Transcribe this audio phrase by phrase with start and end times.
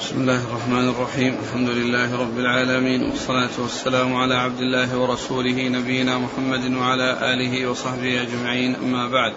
[0.00, 1.36] بسم الله الرحمن الرحيم.
[1.42, 8.22] الحمد لله رب العالمين والصلاة والسلام على عبد الله ورسوله نبينا محمد وعلى آله وصحبه
[8.22, 8.74] أجمعين.
[8.74, 9.32] أما بعد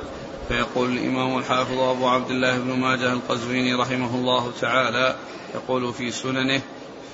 [0.47, 5.15] فيقول الإمام الحافظ أبو عبد الله بن ماجه القزويني رحمه الله تعالى
[5.55, 6.61] يقول في سننه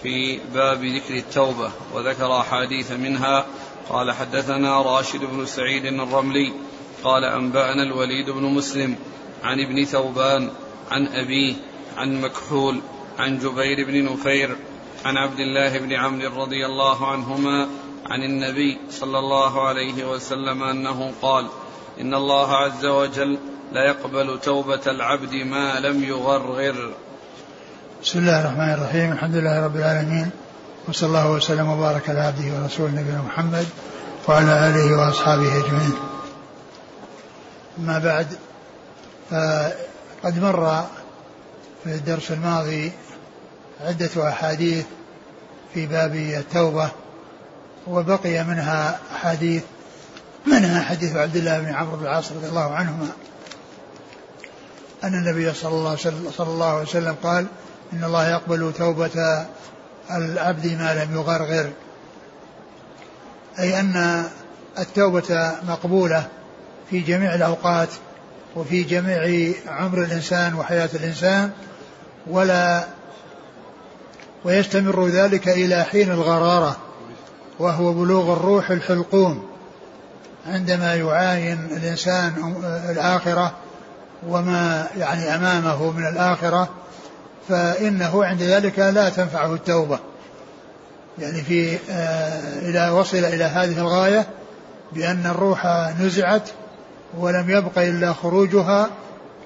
[0.03, 3.45] في باب ذكر التوبة وذكر أحاديث منها
[3.89, 6.53] قال حدثنا راشد بن سعيد الرملي
[7.03, 8.95] قال أنبأنا الوليد بن مسلم
[9.43, 10.49] عن ابن ثوبان
[10.91, 11.53] عن أبيه
[11.97, 12.81] عن مكحول
[13.19, 14.55] عن جبير بن نفير
[15.05, 17.67] عن عبد الله بن عمرو رضي الله عنهما
[18.09, 21.47] عن النبي صلى الله عليه وسلم أنه قال
[22.01, 23.37] إن الله عز وجل
[23.71, 26.93] لا يقبل توبة العبد ما لم يغرغر.
[28.03, 30.29] بسم الله الرحمن الرحيم الحمد لله رب العالمين
[30.87, 33.67] وصلى الله وسلم وبارك على عبده ورسوله نبينا محمد
[34.27, 35.93] وعلى آله وأصحابه أجمعين.
[37.79, 38.27] أما بعد
[39.29, 40.85] فقد مر
[41.83, 42.91] في الدرس الماضي
[43.81, 44.85] عدة أحاديث
[45.73, 46.91] في باب التوبة
[47.87, 49.63] وبقي منها أحاديث
[50.45, 53.07] منها حديث عبد الله بن عمرو بن العاص رضي الله عنهما.
[55.03, 55.95] أن النبي صلى الله,
[56.37, 57.45] صلى الله عليه وسلم قال
[57.93, 59.45] إن الله يقبل توبة
[60.11, 61.71] العبد ما لم يغرغر.
[63.59, 64.23] أي أن
[64.79, 66.27] التوبة مقبولة
[66.89, 67.89] في جميع الأوقات
[68.55, 71.51] وفي جميع عمر الإنسان وحياة الإنسان
[72.27, 72.83] ولا
[74.45, 76.77] ويستمر ذلك إلى حين الغرارة
[77.59, 79.47] وهو بلوغ الروح الحلقوم
[80.47, 82.55] عندما يعاين الإنسان
[82.89, 83.53] الآخرة
[84.27, 86.69] وما يعني أمامه من الآخرة
[87.49, 89.99] فإنه عند ذلك لا تنفعه التوبة.
[91.19, 94.27] يعني في آه إذا وصل إلى هذه الغاية
[94.91, 95.65] بأن الروح
[95.99, 96.49] نزعت
[97.17, 98.89] ولم يبق إلا خروجها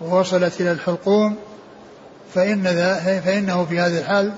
[0.02, 1.36] ووصلت إلى الحلقوم
[2.33, 2.64] فإن
[3.25, 4.31] فإنه في هذه الحال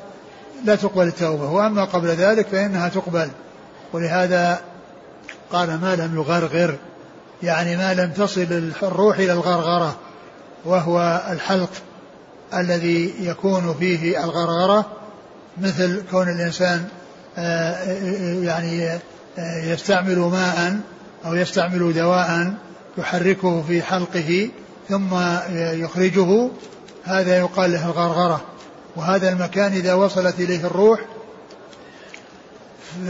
[0.66, 1.52] لا تقبل التوبة.
[1.52, 3.30] وأما قبل ذلك فإنها تقبل.
[3.94, 4.60] ولهذا
[5.52, 6.76] قال ما لم يغرغر.
[7.44, 9.96] يعني ما لم تصل الروح إلى الغرغرة.
[10.66, 11.70] وهو الحلق
[12.54, 14.86] الذي يكون فيه الغرغرة.
[15.58, 16.88] مثل كون الإنسان
[17.38, 17.84] آه،
[18.44, 18.90] يعني
[19.38, 20.80] آه، يستعمل ماء
[21.26, 22.54] أو يستعمل دواء
[22.98, 24.50] يحركه في حلقه
[24.90, 25.16] ثم
[25.54, 26.50] يخرجه
[27.06, 28.42] هذا يقال له الغرغرة.
[28.96, 31.00] وهذا المكان إذا وصلت إليه الروح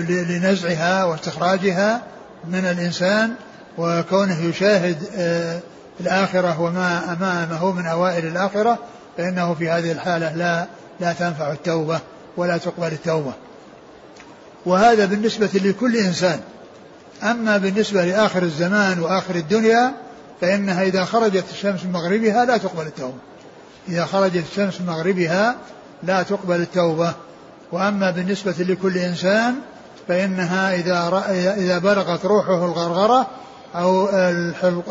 [0.07, 2.01] لنزعها واستخراجها
[2.47, 3.33] من الإنسان
[3.77, 5.59] وكونه يشاهد آه،
[5.99, 8.77] الآخرة وما أمامه من أوائل الآخرة
[9.17, 10.67] فإنه في هذه الحالة لا
[10.99, 11.99] لا تنفع التوبة
[12.37, 13.33] ولا تقبل التوبة.
[14.65, 16.39] وهذا بالنسبة لكل إنسان.
[17.23, 19.93] أما بالنسبة لآخر الزمان وآخر الدنيا
[20.41, 23.17] فإنها إذا خرجت الشمس من مغربها لا تقبل التوبة.
[23.89, 25.55] إذا خرجت الشمس من مغربها
[26.03, 27.13] لا تقبل التوبة.
[27.71, 29.55] وأما بالنسبة لكل إنسان
[30.07, 31.23] فإنها إذا
[31.57, 33.27] إذا بلغت روحه الغرغرة
[33.75, 34.09] أو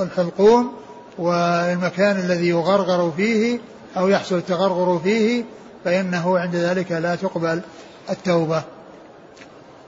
[0.02, 0.72] الحلقوم
[1.18, 3.58] والمكان الذي يغرغر فيه
[3.96, 5.44] أو يحصل التغرغر فيه
[5.84, 7.60] فإنه عند ذلك لا تقبل
[8.10, 8.62] التوبة.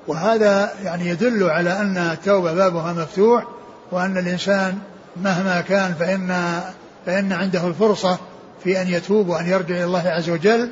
[0.06, 3.44] وهذا يعني يدل على أن التوبة بابها مفتوح
[3.92, 4.78] وأن الإنسان
[5.16, 6.60] مهما كان فإن
[7.06, 8.18] فإن عنده الفرصة
[8.64, 10.70] في أن يتوب وأن يرجع إلى الله عز وجل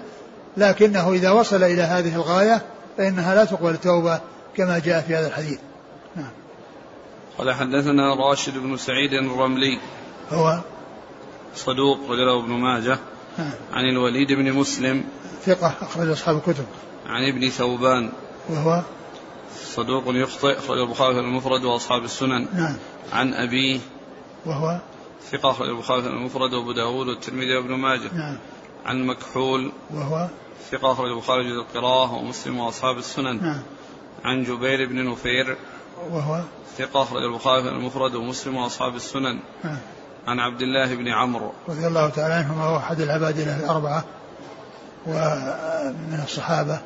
[0.57, 2.63] لكنه إذا وصل إلى هذه الغاية
[2.97, 4.21] فإنها لا تقبل التوبة
[4.57, 5.59] كما جاء في هذا الحديث.
[6.17, 6.31] نعم.
[7.39, 9.79] قال حدثنا راشد بن سعيد الرملي
[10.31, 10.61] هو
[11.55, 12.99] صدوق رجله ابن ماجه
[13.39, 13.51] نعم.
[13.73, 15.05] عن الوليد بن مسلم
[15.45, 16.65] ثقة أخرج أصحاب الكتب.
[17.07, 18.11] عن ابن ثوبان
[18.49, 18.83] وهو
[19.75, 22.47] صدوق يخطئ أخرج البخاري في المفرد وأصحاب السنن.
[22.55, 22.77] نعم.
[23.13, 23.81] عن أبيه
[24.47, 24.81] وهو
[25.33, 28.15] ثقة أخرج البخاري المفرد وأبو داود والترمذي وابن ماجه.
[28.15, 28.37] نعم.
[28.87, 29.73] عن مكحول.
[29.95, 30.29] وهو؟
[30.71, 33.43] ثقة أخرج البخاري جزء القراءة ومسلم وأصحاب السنن.
[33.43, 33.63] نعم.
[34.25, 35.57] عن جبير بن نفير.
[36.11, 36.41] وهو؟
[36.79, 39.39] ثقة أخرج البخاري المفرد ومسلم وأصحاب السنن.
[39.65, 39.79] نعم.
[40.27, 41.53] عن عبد الله بن عمرو.
[41.69, 44.05] رضي الله تعالى عنهما هو أحد العباد الأربعة
[45.07, 46.81] ومن الصحابة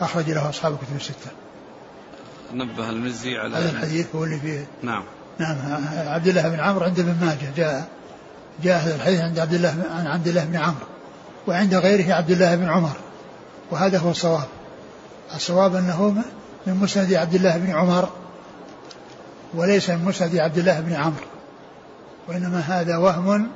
[0.00, 1.30] أخرج له أصحاب الكتب الستة.
[2.54, 4.66] نبه المزي على هذا الحديث هو اللي فيه.
[4.82, 5.04] نعم.
[5.38, 5.56] نعم
[6.08, 7.88] عبد الله بن عمرو عند ابن ماجه جاء
[8.62, 10.86] جاء هذا الحديث عند عبد الله عن عبد الله بن عمرو
[11.46, 12.96] وعند غيره عبد الله بن عمر
[13.70, 14.48] وهذا هو الصواب.
[15.34, 16.24] الصواب أنه
[16.66, 18.08] من مسند عبد الله بن عمر
[19.54, 21.26] وليس من مسند عبد الله بن عمرو
[22.28, 23.48] وإنما هذا وهم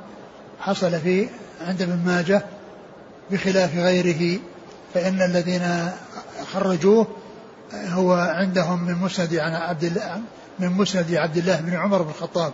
[0.59, 1.29] حصل في
[1.61, 2.45] عند ابن ماجه
[3.31, 4.39] بخلاف غيره
[4.93, 5.91] فإن الذين
[6.53, 7.07] خرجوه
[7.73, 10.21] هو عندهم من مسند عن عبد الله
[10.59, 12.53] من مسند عبد الله بن عمر بن الخطاب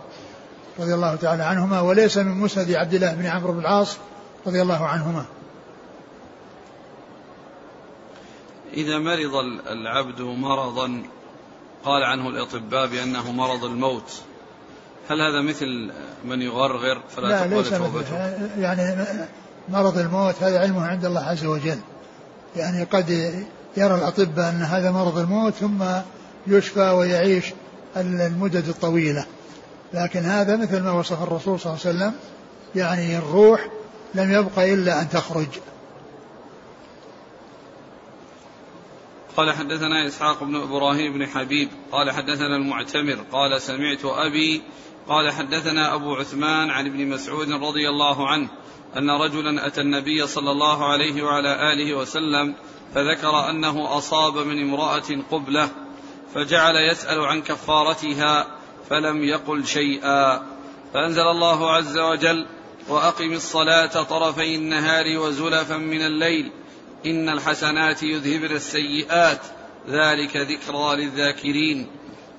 [0.78, 3.96] رضي الله تعالى عنهما وليس من مسند عبد الله بن عمرو بن العاص
[4.46, 5.24] رضي الله عنهما.
[8.74, 9.34] إذا مرض
[9.70, 11.02] العبد مرضا
[11.84, 14.20] قال عنه الأطباء بأنه مرض الموت.
[15.10, 15.90] هل هذا مثل
[16.24, 18.04] من يغرغر فلا لا ليس مثل.
[18.58, 19.04] يعني
[19.68, 21.78] مرض الموت هذا علمه عند الله عز وجل.
[22.56, 23.10] يعني قد
[23.76, 25.84] يرى الأطباء أن هذا مرض الموت ثم
[26.46, 27.44] يشفى ويعيش.
[27.96, 29.26] المدد الطويلة.
[29.92, 32.14] لكن هذا مثل ما وصف الرسول صلى الله عليه وسلم
[32.74, 33.68] يعني الروح
[34.14, 35.48] لم يبق إلا أن تخرج.
[39.36, 44.62] قال حدثنا إسحاق بن إبراهيم بن حبيب قال حدثنا المعتمر قال سمعت أبي
[45.08, 48.48] قال حدثنا أبو عثمان عن ابن مسعود رضي الله عنه
[48.96, 52.54] أن رجلا أتى النبي صلى الله عليه وعلى آله وسلم
[52.94, 55.68] فذكر أنه أصاب من امرأة قبلة.
[56.34, 58.46] فجعل يسأل عن كفارتها
[58.90, 60.42] فلم يقل شيئا.
[60.94, 62.46] فأنزل الله عز وجل
[62.88, 66.52] وأقم الصلاة طرفي النهار وزلفا من الليل
[67.06, 69.40] إن الحسنات يذهبن السيئات
[69.88, 71.86] ذلك ذكرى للذاكرين.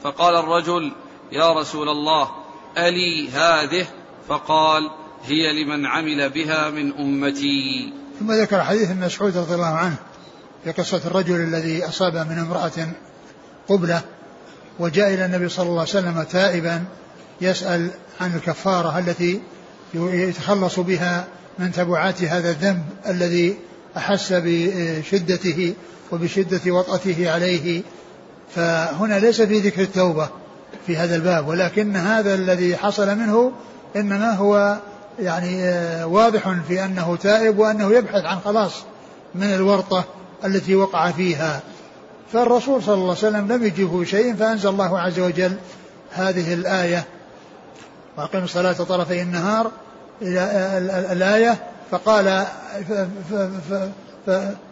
[0.03, 0.91] فقال الرجل
[1.31, 2.31] يا رسول الله
[2.77, 3.88] ألي هذه؟
[4.27, 4.89] فقال
[5.25, 7.93] هي لمن عمل بها من أمتي.
[8.19, 9.95] ثم ذكر حديث ابن مسعود رضي الله عنه
[10.63, 12.93] في قصة الرجل الذي أصاب من امرأة
[13.69, 14.01] قبلة
[14.79, 16.83] وجاء إلى النبي صلى الله عليه وسلم تائبا
[17.41, 17.89] يسأل
[18.21, 19.41] عن الكفارة التي
[19.93, 21.27] يتخلص بها
[21.59, 23.57] من تبعات هذا الذنب الذي
[23.97, 25.73] أحس بشدته
[26.11, 27.81] وبشدة وطأته عليه.
[28.55, 30.29] فهنا ليس في ذكر التوبة
[30.87, 33.51] في هذا الباب ولكن هذا الذي حصل منه
[33.95, 34.77] إنما هو
[35.19, 38.73] يعني آه، واضح في أنه تائب وأنه يبحث عن خلاص
[39.35, 40.03] من الورطة
[40.45, 41.61] التي وقع فيها.
[42.33, 45.55] فالرسول صلى الله عليه وسلم لم يجيبه شيء فأنزل الله عز وجل
[46.11, 47.05] هذه الآية.
[48.17, 49.71] وأقم الصلاة طرفي النهار
[50.21, 50.41] إلى
[51.11, 51.57] الآية
[51.91, 52.45] فقال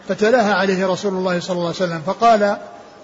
[0.07, 2.57] فتلاها عليه رسول الله صلى الله عليه وسلم فقال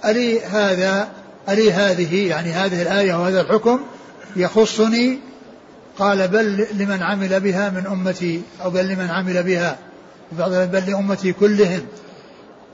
[0.06, 1.08] ألي هذا
[1.50, 3.80] ألي هذه يعني هذه الآية وهذا الحكم
[4.36, 5.20] يخصني؟
[6.00, 9.78] قال بل لمن عمل بها من أمتي أو بل لمن عمل بها
[10.66, 11.82] بل لأمتي كلهم.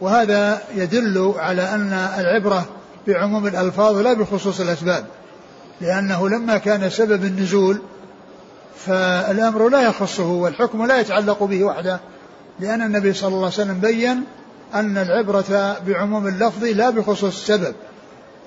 [0.01, 2.65] وهذا يدل على أن العبرة
[3.07, 5.05] بعموم الألفاظ لا بخصوص الأسباب
[5.81, 7.81] لأنه لما كان سبب النزول
[8.85, 11.99] فالأمر لا يخصه والحكم لا يتعلق به وحده
[12.59, 14.23] لأن النبي صلى الله عليه وسلم بين
[14.73, 17.75] أن العبرة بعموم اللفظ لا بخصوص السبب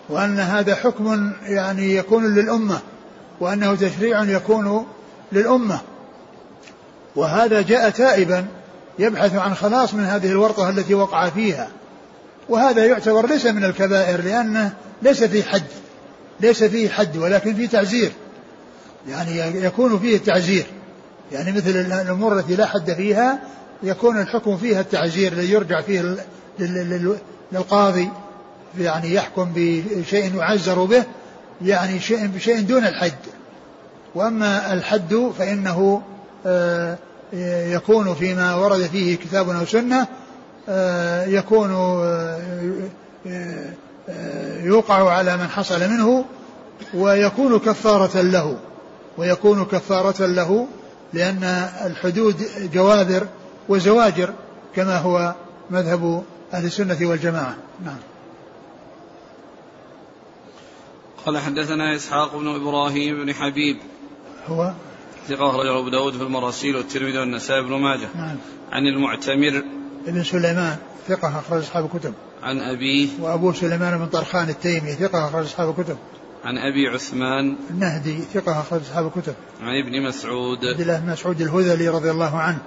[0.08, 2.78] وأن هذا حكم يعني يكون للأمة
[3.40, 4.86] وأنه تشريع يكون
[5.32, 5.78] للأمة
[7.16, 8.46] وهذا جاء تائبا
[8.98, 11.68] يبحث عن خلاص من هذه الورطة التي وقع فيها.
[12.48, 15.62] وهذا يعتبر ليس من الكبائر لأنه ليس فيه حد
[16.40, 18.12] ليس فيه حد ولكن فيه تعزير.
[19.08, 20.66] يعني يكون فيه التعزير.
[21.32, 23.38] يعني مثل الأمور التي لا حد فيها
[23.82, 26.16] يكون الحكم فيها التعزير ليرجع فيه
[27.52, 28.08] للقاضي.
[28.78, 31.04] يعني يحكم بشيء يعزر به
[31.62, 33.12] يعني شيء بشيء دون الحد.
[34.14, 36.02] وأما الحد فإنه
[36.46, 36.98] آه،
[37.32, 40.06] يكون فيما ورد فيه كتاب أو سنة
[40.68, 42.38] آه، يكون آه،
[44.62, 46.24] يوقع على من حصل منه
[46.94, 48.58] ويكون كفارة له.
[49.18, 50.66] ويكون كفارة له
[51.12, 51.44] لأن
[51.86, 52.36] الحدود
[52.72, 53.26] جوابر
[53.68, 54.32] وزواجر
[54.76, 55.34] كما هو
[55.70, 56.22] مذهب
[56.54, 57.56] أهل السنة والجماعة.
[57.84, 57.98] نعم.
[61.26, 63.76] قال حدثنا إسحاق بن إبراهيم بن حبيب.
[64.48, 64.72] هو؟
[65.28, 68.08] ثقة أخرجه أبو داود في المراسيل والترمذي والنسائي بن ماجه.
[68.14, 68.36] نعم.
[68.72, 69.62] عن المعتمر
[70.06, 70.76] ابن سليمان
[71.08, 72.14] ثقة أخرج أصحاب الكتب.
[72.42, 75.96] عن أبيه وأبو سليمان بن طرخان التيمي ثقة أخرج أصحاب الكتب.
[76.44, 79.34] عن أبي عثمان النهدي ثقة أخرج أصحاب الكتب.
[79.62, 80.64] عن ابن مسعود.
[80.64, 82.58] عبد الله بن مسعود الهذلي رضي الله عنه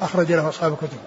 [0.00, 0.98] أخرج له أصحاب الكتب.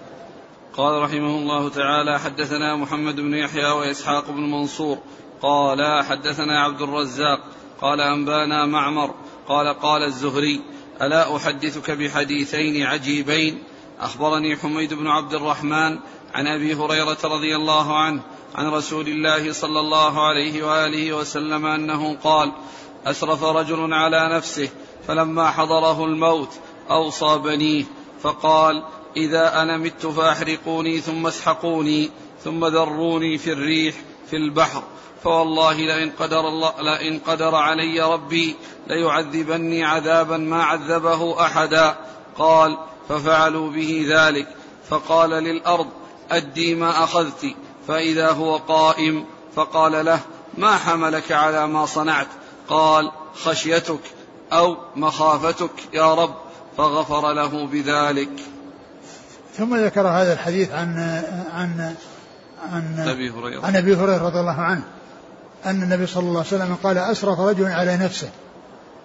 [0.76, 4.98] قال رحمه الله تعالى حدثنا محمد بن يحيى وإسحاق بن منصور.
[5.42, 7.40] قال حدثنا عبد الرزاق.
[7.80, 9.14] قال أنبانا معمر.
[9.48, 10.60] قال قال الزهري.
[11.02, 13.62] ألا أحدثك بحديثين عجيبين؟
[14.00, 15.98] أخبرني حميد بن عبد الرحمن
[16.34, 18.22] عن أبي هريرة رضي الله عنه
[18.54, 22.52] عن رسول الله صلى الله عليه وآله وسلم أنه قال
[23.06, 24.68] أسرف رجل على نفسه
[25.08, 26.50] فلما حضره الموت
[26.90, 27.84] أوصى بنيه
[28.22, 28.84] فقال
[29.16, 32.10] إذا أنا مت فأحرقوني ثم اسحقوني
[32.44, 33.94] ثم ذروني في الريح
[34.30, 34.82] في البحر.
[35.24, 41.96] فوالله لئن قدر الله لئن قدر علي ربي ليعذبني عذابا ما عذبه أحدا.
[42.38, 44.48] قال ففعلوا به ذلك.
[44.90, 45.86] فقال للأرض
[46.30, 47.54] أدي ما أخذت.
[47.88, 49.24] فإذا هو قائم
[49.56, 50.20] فقال له
[50.58, 52.28] ما حملك على ما صنعت؟
[52.68, 53.10] قال
[53.44, 54.00] خشيتك
[54.52, 56.34] أو مخافتك يا رب.
[56.78, 58.30] فغفر له بذلك.
[59.56, 61.22] ثم ذكر هذا الحديث عن
[61.52, 61.94] عن
[62.72, 63.66] عن أبي هريرة.
[63.66, 64.82] عن أبي هريرة رضي الله عنه.
[65.66, 68.28] أن النبي صلى الله عليه وسلم قال أسرف رجل على نفسه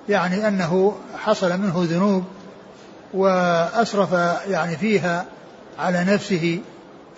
[0.09, 2.23] يعني أنه حصل منه ذنوب
[3.13, 4.11] وأسرف
[4.47, 5.25] يعني فيها
[5.79, 6.59] على نفسه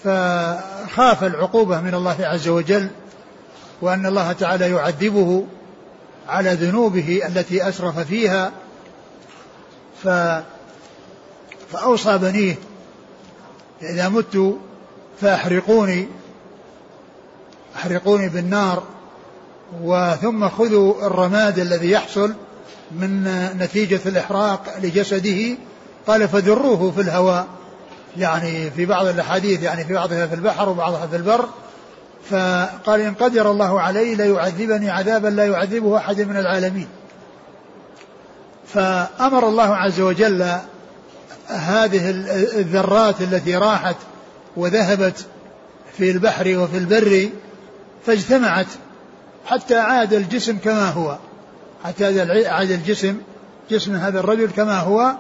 [0.04, 2.90] فخاف العقوبة من الله عز وجل
[3.82, 5.46] وأن الله تعالى يعذبه
[6.28, 8.52] على ذنوبه التي أسرف فيها
[10.04, 10.08] ف
[11.72, 12.56] فأوصى بنيه
[13.82, 14.56] إذا مت
[15.22, 16.08] فأحرقوني
[17.76, 18.84] أحرقوني بالنار
[19.84, 22.34] وثم خذوا الرماد الذي يحصل
[22.92, 23.24] من
[23.60, 25.58] نتيجة الإحراق لجسده
[26.08, 27.48] قال فذروه في الهواء.
[28.18, 31.46] يعني في بعض الأحاديث يعني في بعضها في البحر وبعضها في البر.
[32.30, 36.88] فقال إن قدر الله علي ليعذبني عذابا لا يعذبه أحد من العالمين.
[38.74, 40.58] فأمر الله عز وجل
[41.48, 42.10] هذه
[42.60, 43.96] الذرات التي راحت
[44.58, 45.26] وذهبت
[45.98, 47.30] في البحر وفي البر
[48.06, 48.68] فاجتمعت
[49.48, 51.18] حتى عاد الجسم كما هو.
[51.84, 53.18] حتى عاد الجسم
[53.72, 55.16] جسم هذا الرجل كما هو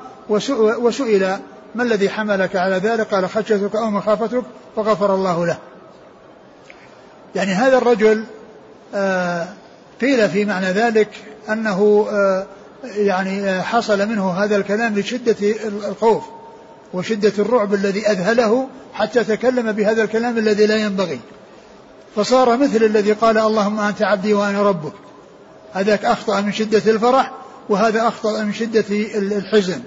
[0.79, 1.38] وسئل
[1.75, 4.43] ما الذي حملك على ذلك؟ قال خشيتك أو مخافتك؟
[4.75, 5.57] فغفر الله له.
[7.36, 8.24] يعني هذا الرجل
[8.96, 9.48] آه
[10.01, 11.10] قيل في معنى ذلك
[11.50, 12.46] أنه آه
[12.96, 15.36] يعني آه حصل منه هذا الكلام لشدة
[15.89, 16.24] الخوف
[16.93, 21.19] وشدة الرعب الذي أذهله حتى تكلم بهذا الكلام الذي لا ينبغي.
[22.17, 24.93] فصار مثل الذي قال اللهم أنت عبدي وأنا ربك.
[25.74, 27.31] هذاك أخطأ من شدة الفرح
[27.69, 29.81] وهذا أخطأ من شدة الحزن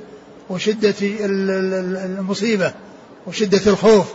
[0.50, 2.72] وشدة المصيبة
[3.26, 4.06] وشدة الخوف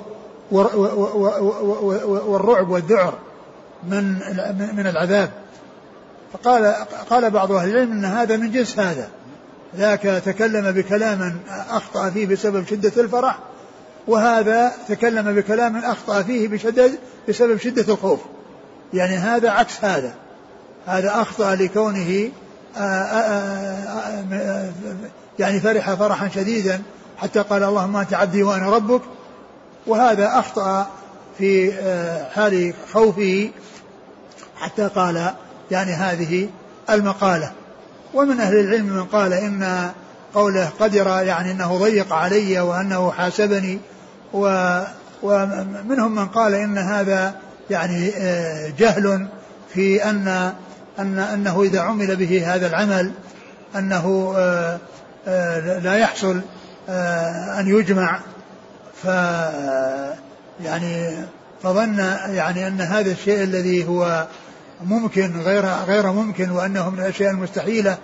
[2.11, 3.13] والرعب والذعر
[3.89, 4.13] من
[4.75, 5.31] من العذاب.
[6.33, 6.75] فقال
[7.09, 9.09] قال بعض أهل العلم إن هذا من جنس هذا.
[9.77, 13.39] ذاك تكلم بكلام أخطأ فيه بسبب شدة الفرح
[14.07, 16.91] وهذا تكلم بكلام أخطأ فيه بشدة
[17.29, 18.19] بسبب شدة الخوف.
[18.93, 20.13] يعني هذا عكس هذا.
[20.85, 22.29] هذا أخطأ لكونه
[25.39, 26.81] يعني فرح فرحا شديدا
[27.17, 29.01] حتى قال اللهم أنت عبدي وأنا ربك.
[29.87, 30.87] وهذا أخطأ
[31.37, 31.73] في
[32.35, 33.49] حال خوفه
[34.57, 35.33] حتى قال
[35.71, 36.49] يعني هذه
[36.89, 37.51] المقالة.
[38.13, 39.91] ومن أهل العلم من قال إن
[40.33, 43.79] قوله قدر يعني إنه ضيق علي وأنه حاسبني
[44.35, 44.79] و
[45.23, 47.35] ومنهم من قال إن هذا
[47.69, 48.11] يعني
[48.77, 49.27] جهل
[49.73, 50.53] في أن
[50.99, 53.11] أن أنه إذا عمل به هذا العمل
[53.75, 54.33] أنه
[55.83, 56.41] لا يحصل
[57.59, 58.19] أن يجمع.
[59.03, 59.05] ف
[60.63, 61.15] يعني
[61.63, 61.99] فظن
[62.29, 64.27] يعني أن هذا الشيء الذي هو
[64.83, 67.97] ممكن غير غير ممكن وأنه من الأشياء المستحيلة.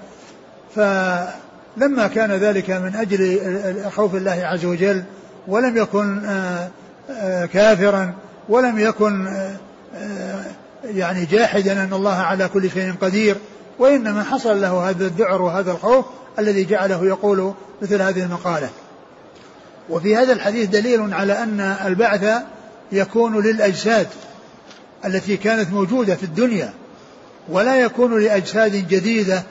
[0.76, 3.40] فلما كان ذلك من أجل
[3.92, 5.04] خوف الله عز وجل
[5.48, 6.22] ولم يكن
[7.54, 8.14] كافرا
[8.50, 9.28] ولم يكن
[10.86, 13.36] يعني جاحدا أن الله على كل شيء قدير
[13.80, 16.06] وإنما حصل له هذا الذعر وهذا الخوف
[16.40, 18.70] الذي جعله يقول مثل هذه المقالة.
[19.90, 22.44] وفي هذا الحديث دليل على أن البعث
[22.92, 24.08] يكون للأجساد
[25.06, 26.74] التي كانت موجودة في الدنيا
[27.50, 29.44] ولا يكون لأجساد جديدة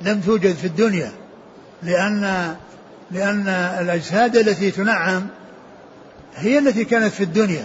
[0.00, 1.12] لم توجد في الدنيا
[1.82, 2.54] لأن
[3.10, 3.48] لأن
[3.80, 5.26] الأجساد التي تنعم
[6.36, 7.64] هي التي كانت في الدنيا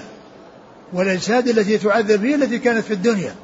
[0.93, 3.35] والأجساد التي تعذب هي التي كانت في الدنيا.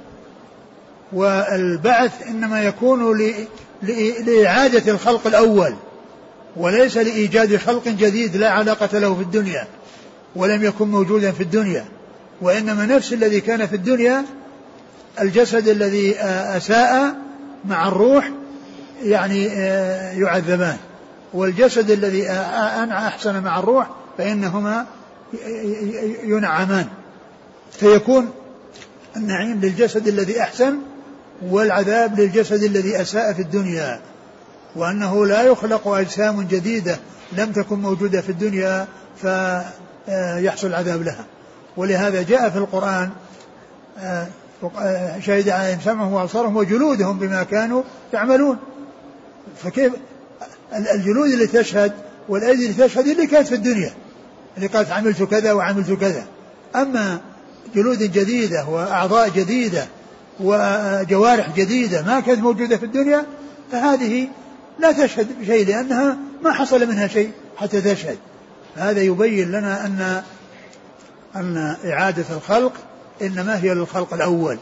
[1.13, 3.17] والبعث إنما يكون
[4.27, 5.73] لإعادة الخلق الأول
[6.55, 9.67] وليس لإيجاد خلق جديد لا علاقة له في الدنيا
[10.35, 11.85] ولم يكن موجودا في الدنيا.
[12.41, 14.25] وإنما نفس الذي كان في الدنيا
[15.21, 16.19] الجسد الذي
[16.57, 17.15] أساء
[17.65, 18.31] مع الروح
[19.03, 19.45] يعني
[20.19, 20.77] يعذبان.
[21.33, 22.31] والجسد الذي
[22.91, 24.85] أحسن مع الروح فإنهما
[26.23, 26.87] ينعمان.
[27.71, 28.29] فيكون
[29.15, 30.77] النعيم للجسد الذي أحسن
[31.41, 33.99] والعذاب للجسد الذي أساء في الدنيا.
[34.75, 36.97] وأنه لا يخلق أجسام جديدة
[37.31, 38.87] لم تكن موجودة في الدنيا
[39.21, 41.25] فيحصل العذاب لها.
[41.77, 43.09] ولهذا جاء في القرآن
[45.19, 48.57] شهد عليهم سمعهم وأبصارهم وجلودهم بما كانوا يعملون.
[49.63, 49.93] فكيف
[50.73, 51.91] الجلود اللي تشهد
[52.29, 53.93] والأيدي اللي تشهد اللي كانت في الدنيا.
[54.57, 56.25] اللي قالت عملت كذا وعملت كذا.
[56.75, 57.19] أما
[57.75, 59.87] جلود جديدة وأعضاء جديدة
[60.39, 63.25] وجوارح جديدة ما كانت موجودة في الدنيا
[63.71, 64.27] فهذه
[64.79, 68.17] لا تشهد بشيء لأنها ما حصل منها شيء حتى تشهد.
[68.75, 70.23] هذا يبين لنا أن
[71.35, 72.73] أن إعادة الخلق
[73.21, 74.57] إنما هي للخلق الأول.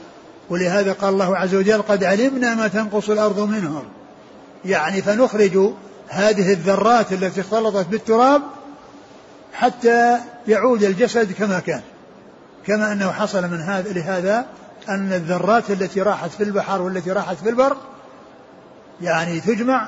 [0.50, 3.84] ولهذا قال الله عز وجل قد علمنا ما تنقص الأرض منهم.
[4.66, 5.74] يعني فنخرج
[6.10, 8.42] هذه الذرات التي اختلطت بالتراب
[9.54, 11.82] حتى يعود الجسد كما كان.
[12.68, 14.46] كما أنه حصل من هذا لهذا
[14.90, 17.78] أن الذرات التي راحت في البحر والتي راحت في البر
[19.02, 19.88] يعني تجمع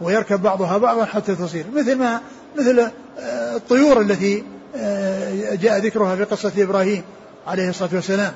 [0.00, 1.66] ويركب بعضها بعضا حتى تصير.
[1.74, 2.20] مثل ما
[2.58, 4.44] مثل آه، الطيور التي
[4.76, 7.02] آه، جاء ذكرها في قصة إبراهيم
[7.46, 8.32] عليه الصلاة والسلام.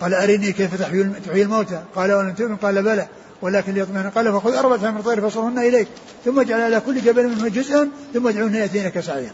[0.00, 3.06] قال أرني كيف تحيي الموتى؟ قال ولم تؤمن؟ قال بلى.
[3.42, 5.88] ولكن ليطمئن قال فخذ أربعة من الطير فصرهن إليك.
[6.24, 7.88] ثم اجعل على كل جبل منه جزءا.
[8.14, 9.32] ثم اجعلهن يأتينك سعيا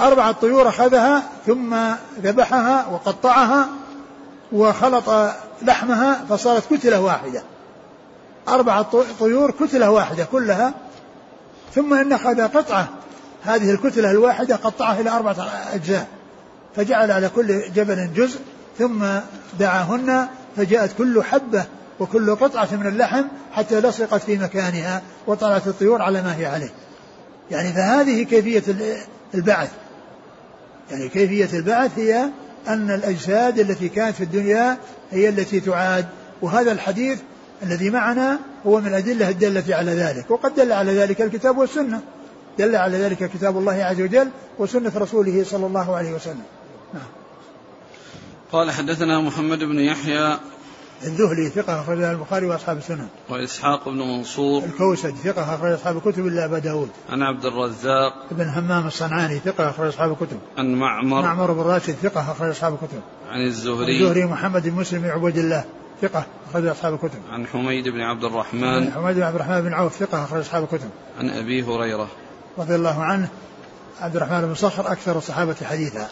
[0.00, 1.76] أربعة طيور أخذها ثم
[2.22, 3.68] ذبحها وقطعها
[4.52, 7.42] وخلط لحمها فصارت كتلة واحدة.
[8.48, 10.74] أربعة طيور كتلة واحدة كلها.
[11.74, 12.88] ثم إن أخذ قطعة.
[13.42, 16.06] هذه الكتلة الواحدة قطعها إلى أربعة أجزاء.
[16.76, 18.40] فجعل على كل جبل جزء.
[18.80, 19.04] ثم
[19.58, 21.64] دعاهن فجاءت كل حبة
[22.00, 26.70] وكل قطعة من اللحم حتى لصقت في مكانها وطلعت الطيور على ما هي عليه.
[27.50, 28.62] يعني فهذه كيفية
[29.34, 29.70] البعث.
[30.90, 32.28] يعني كيفية البعث هي
[32.68, 34.76] أن الأجساد التي كانت في الدنيا
[35.10, 36.06] هي التي تعاد.
[36.42, 37.20] وهذا الحديث
[37.62, 40.30] الذي معنا هو من الأدلة الدالة على ذلك.
[40.30, 42.00] وقد دل على ذلك الكتاب والسنة.
[42.58, 46.42] دل على ذلك كتاب الله عز وجل وسنة رسوله صلى الله عليه وسلم.
[46.94, 47.19] نعم.
[48.52, 50.38] قال حدثنا محمد بن يحيى
[51.04, 53.08] الذهلي ثقة أخرج البخاري وأصحاب السنن.
[53.28, 54.64] وإسحاق بن منصور.
[54.64, 56.88] الكوسج ثقة أخرج أصحاب الكتب إلا أبا داود.
[57.10, 58.12] عن عبد الرزاق.
[58.30, 60.38] بن همام الصنعاني ثقة أخرج أصحاب الكتب.
[60.58, 61.22] عن معمر.
[61.22, 63.00] معمر بن راشد ثقة أخرج أصحاب الكتب.
[63.30, 63.98] عن الزهري.
[63.98, 65.64] الزهري محمد بن مسلم بن عبد الله
[66.02, 67.20] ثقة أخرج أصحاب الكتب.
[67.32, 68.92] عن حميد بن عبد الرحمن.
[68.92, 70.90] حميد بن عبد الرحمن بن عوف ثقة أخرج أصحاب الكتب.
[71.18, 72.08] عن أبي هريرة.
[72.58, 73.28] رضي الله عنه
[74.00, 76.08] عبد الرحمن بن صخر أكثر الصحابة حديثا.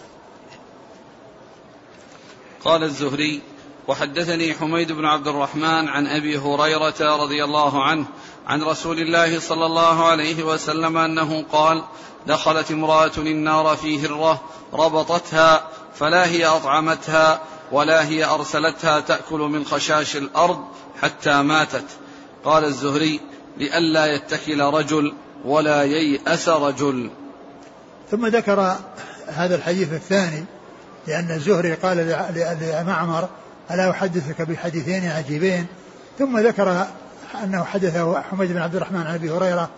[2.65, 3.41] قال الزهري
[3.89, 8.07] وحدثني حميد بن عبد الرحمن عن أبي هريرة رضي الله عنه
[8.47, 11.83] عن رسول الله صلى الله عليه وسلم أنه قال
[12.27, 14.41] دخلت امرأة النار في هرة
[14.73, 17.41] ربطتها فلا هي أطعمتها
[17.73, 20.65] ولا هي أرسلتها تأكل من خشاش الأرض
[21.03, 21.85] حتى ماتت.
[22.45, 23.21] قال الزهري
[23.57, 27.11] لئلا يتكل رجل ولا ييأس رجل.
[28.11, 28.77] ثم ذكر
[29.27, 30.45] هذا الحديث الثاني
[31.09, 31.97] لأن الزهري قال
[32.61, 33.29] لمعمر
[33.71, 35.67] ألا أحدثك بحديثين عجيبين؟
[36.19, 36.87] ثم ذكر
[37.45, 39.71] أنه حدثه حميد بن عبد الرحمن عن أبي هريرة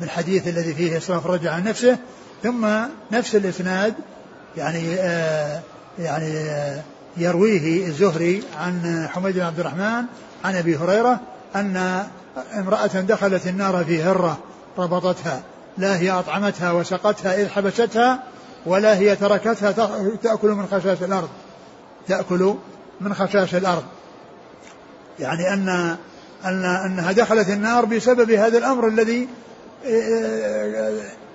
[0.00, 1.98] بالحديث الذي فيه إصراف الرجل عن نفسه
[2.42, 2.66] ثم
[3.12, 3.94] نفس الإسناد
[4.56, 5.60] يعني آه
[5.98, 6.82] يعني آه
[7.16, 10.04] يرويه الزهري عن حميد بن عبد الرحمن
[10.44, 11.20] عن أبي هريرة
[11.56, 12.06] أن
[12.54, 14.38] امرأة دخلت النار في هرة
[14.78, 15.42] ربطتها
[15.78, 18.22] لا هي أطعمتها وسقتها إذ حبستها
[18.66, 19.72] ولا هي تركتها
[20.22, 21.28] تأكل من خشاش الأرض.
[22.08, 22.54] تأكل
[23.00, 23.84] من خشاش الأرض.
[25.20, 25.68] يعني أن
[26.44, 29.28] أن أنها دخلت النار بسبب هذا الأمر الذي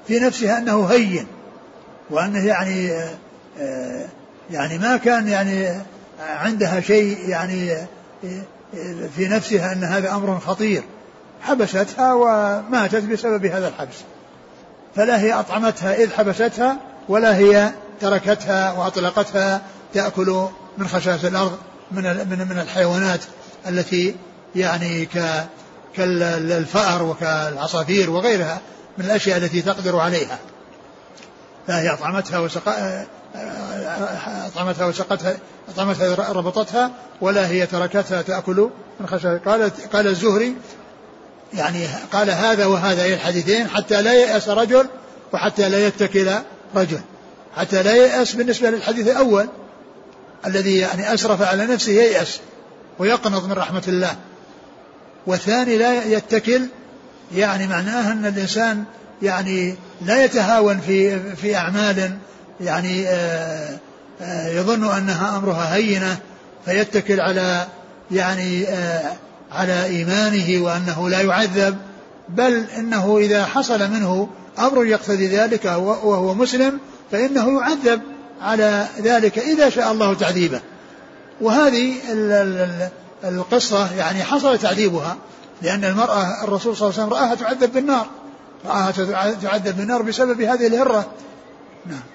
[0.08, 1.28] في نفسها أنه هين.
[2.10, 2.92] وأنه يعني
[4.52, 5.70] يعني ما كان يعني
[6.20, 7.78] عندها شيء يعني
[9.16, 10.84] في نفسها أن هذا أمر خطير.
[11.42, 13.96] حبستها وماتت بسبب هذا الحبس.
[14.96, 16.78] فلا هي أطعمتها إذ حبستها
[17.10, 19.62] ولا هي تركتها وأطلقتها
[19.94, 21.58] تأكل من خشاش الأرض
[21.92, 22.04] من
[22.50, 23.20] من الحيوانات
[23.68, 24.16] التي
[24.56, 25.46] يعني ك
[25.96, 28.62] كالفأر وكالعصافير وغيرها
[28.98, 30.40] من الأشياء التي تقدر عليها.
[31.68, 33.06] فهي أطعمتها وسقى
[34.46, 35.38] أطعمتها وسقتها
[35.70, 40.56] أطعمتها ربطتها ولا هي تركتها تأكل من خشاش قالت قال الزهري
[41.54, 44.88] يعني قال هذا وهذا أي الحديثين حتى لا ييأس رجل
[45.34, 46.32] وحتى لا يتكل
[46.76, 47.00] رجل.
[47.58, 49.50] حتى لا ييأس بالنسبة للحديث الأول
[50.46, 52.40] الذي يعني أسرف على نفسه ييأس
[53.00, 54.16] ويقنط من رحمة الله.
[55.28, 56.62] والثاني لا يتكل
[57.36, 58.84] يعني معناه أن الإنسان
[59.22, 62.18] يعني لا يتهاون في في أعمال
[62.62, 63.80] يعني آه،
[64.22, 66.18] آه، يظن أنها أمرها هينة
[66.66, 67.68] فيتكل على
[68.12, 69.14] يعني آه،
[69.52, 71.78] على إيمانه وأنه لا يعذب
[72.30, 74.30] بل إنه إذا حصل منه
[74.60, 76.80] أمر يقتضي ذلك وهو مسلم
[77.12, 78.02] فإنه يعذب
[78.42, 80.62] على ذلك إذا شاء الله تعذيبه.
[81.42, 81.94] وهذه
[83.24, 85.18] القصة يعني حصل تعذيبها
[85.62, 88.08] لأن المرأة الرسول صلى الله عليه وسلم رآها تعذب بالنار.
[88.66, 88.92] رآها
[89.44, 91.06] تعذب بالنار بسبب هذه الهرة.
[91.86, 92.13] نعم.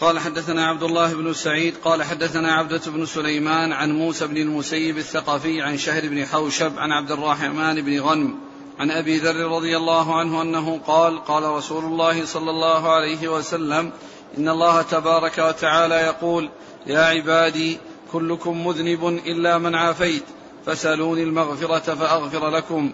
[0.00, 4.98] قال حدثنا عبد الله بن سعيد قال حدثنا عبدة بن سليمان عن موسى بن المسيب
[4.98, 8.38] الثقفي عن شهر بن حوشب عن عبد الرحمن بن غنم
[8.78, 13.92] عن أبي ذر رضي الله عنه أنه قال قال رسول الله صلى الله عليه وسلم
[14.38, 16.50] إن الله تبارك وتعالى يقول
[16.86, 17.78] يا عبادي
[18.12, 20.24] كلكم مذنب إلا من عافيت
[20.66, 22.92] فسالوني المغفرة فأغفر لكم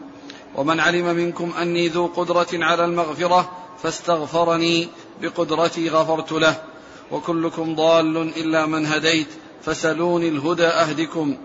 [0.54, 4.88] ومن علم منكم أني ذو قدرة على المغفرة فاستغفرني
[5.22, 6.69] بقدرتي غفرت له.
[7.12, 9.28] وكلكم ضال إلا من هديت
[9.62, 11.36] فسلوني الهدى أهدكم.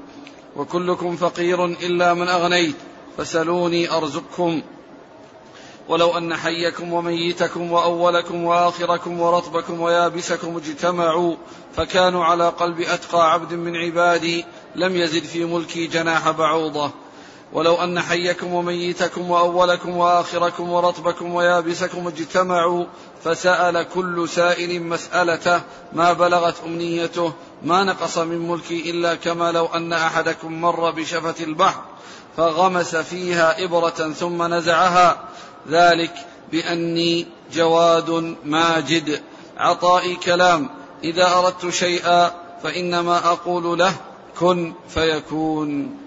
[0.56, 2.75] وكلكم فقير إلا من أغنيت
[3.17, 4.62] فسلوني أرزقكم.
[5.89, 11.36] ولو أن حيكم وميتكم وأولكم وآخركم ورطبكم ويابسكم اجتمعوا
[11.75, 16.91] فكانوا على قلب أتقى عبد من عبادي لم يزد في ملكي جناح بعوضة.
[17.54, 22.86] ولو أن حيكم وميتكم وأولكم وآخركم ورطبكم ويابسكم اجتمعوا
[23.25, 25.61] فسأل كل سائل مسألته
[25.93, 27.33] ما بلغت أمنيته
[27.63, 31.83] ما نقص من ملكي إلا كما لو أن أحدكم مر بشفة البحر
[32.38, 35.17] فغمس فيها إبرة ثم نزعها.
[35.69, 36.13] ذلك
[36.51, 39.21] بأني جواد ماجد.
[39.57, 40.69] عطائي كلام.
[41.03, 42.31] إذا أردت شيئا
[42.63, 43.93] فإنما أقول له
[44.39, 45.97] كن فيكون.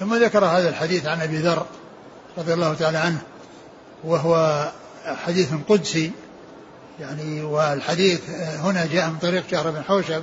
[0.00, 1.66] ثم ذكر هذا الحديث عن أبي ذر
[2.38, 3.22] رضي الله تعالى عنه
[4.04, 4.64] وهو
[5.04, 6.12] حديث قدسي.
[7.00, 10.22] يعني والحديث هنا جاء من طريق شهر بن حوشب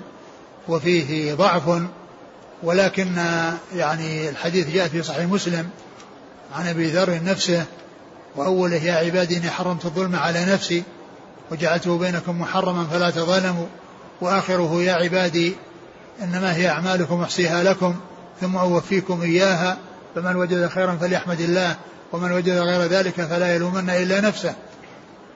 [0.68, 1.82] وفيه ضعف
[2.64, 3.08] ولكن
[3.76, 5.70] يعني الحديث جاء في صحيح مسلم
[6.56, 7.66] عن أبي ذر نفسه
[8.36, 10.84] وأوله يا عبادي إني حرمت الظلم على نفسي
[11.52, 13.66] وجعلته بينكم محرما فلا تظالموا
[14.22, 15.56] وآخره يا عبادي
[16.24, 17.96] إنما هي أعمالكم أحصيها لكم
[18.42, 19.78] ثم أوفيكم إياها
[20.16, 21.76] فمن وجد خيرا فليحمد الله
[22.12, 24.56] ومن وجد غير ذلك فلا يلومن إلا نفسه.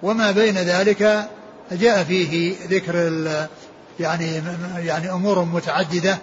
[0.04, 1.30] وما بين ذلك
[1.72, 2.96] جاء فيه ذكر
[4.00, 4.42] يعني
[4.78, 6.18] يعني أمور متعددة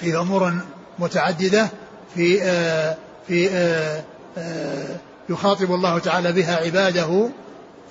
[0.00, 0.52] في أمور
[0.98, 1.68] متعددة
[2.14, 2.96] في آه
[3.28, 4.04] في آه
[4.38, 4.96] آه
[5.28, 7.30] يخاطب الله تعالى بها عباده.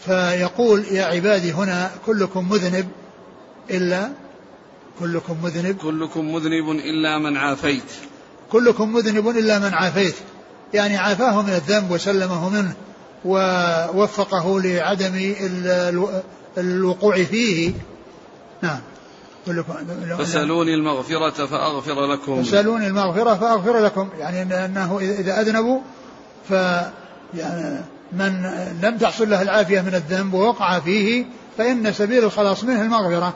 [0.05, 2.87] فيقول يا عبادي هنا كلكم مذنب
[3.69, 4.09] إلا
[4.99, 5.77] كلكم مذنب.
[5.77, 7.83] كلكم مذنب إلا من عافيت.
[8.51, 10.15] كلكم مذنب إلا من عافيت.
[10.73, 12.73] يعني عافاه من الذنب وسلمه منه.
[13.25, 15.33] ووفقه لعدم
[16.57, 17.73] الوقوع فيه.
[18.61, 18.79] نعم.
[20.17, 22.43] فسألوني المغفرة فأغفر لكم.
[22.43, 24.09] فسألوني المغفرة فأغفر لكم.
[24.19, 25.79] يعني أنه إذا أذنبوا
[26.49, 26.51] ف
[27.33, 28.51] يعني من
[28.81, 31.25] لم تحصل له العافية من الذنب ووقع فيه
[31.57, 33.33] فإن سبيل الخلاص منه المغفرة.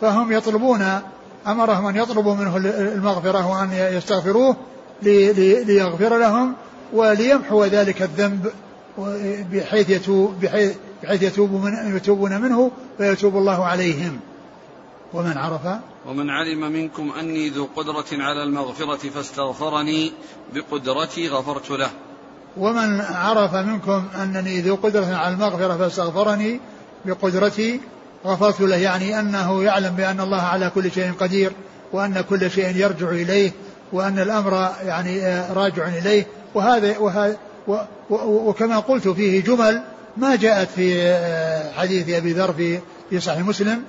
[0.00, 1.00] فهم يطلبون
[1.46, 4.56] أمرهم أن يطلبوا منه المغفرة وأن يستغفروه
[5.02, 6.54] ليغفر لهم
[6.92, 8.50] وليمحو ذلك الذنب.
[9.52, 14.20] بحيث يتوب بحيث, بحيث يتوب من يتوبون منه ويتوب الله عليهم.
[15.14, 20.12] ومن عرف؟ ومن علم منكم أني ذو قدرة على المغفرة فاستغفرني
[20.54, 21.90] بقدرتي غفرت له.
[22.56, 26.60] ومن عرف منكم أنني ذو قدرة على المغفرة فاستغفرني
[27.04, 27.80] بقدرتي
[28.26, 31.52] غفرت له يعني أنه يعلم بأن الله على كل شيء قدير
[31.92, 33.52] وأن كل شيء يرجع إليه
[33.92, 34.52] وأن الأمر
[34.84, 36.26] يعني راجع إليه.
[36.54, 37.36] وهذا, وهذا
[38.10, 39.82] وكما قلت فيه جمل
[40.16, 41.14] ما جاءت في
[41.76, 43.82] حديث أبي ذر في صحيح مسلم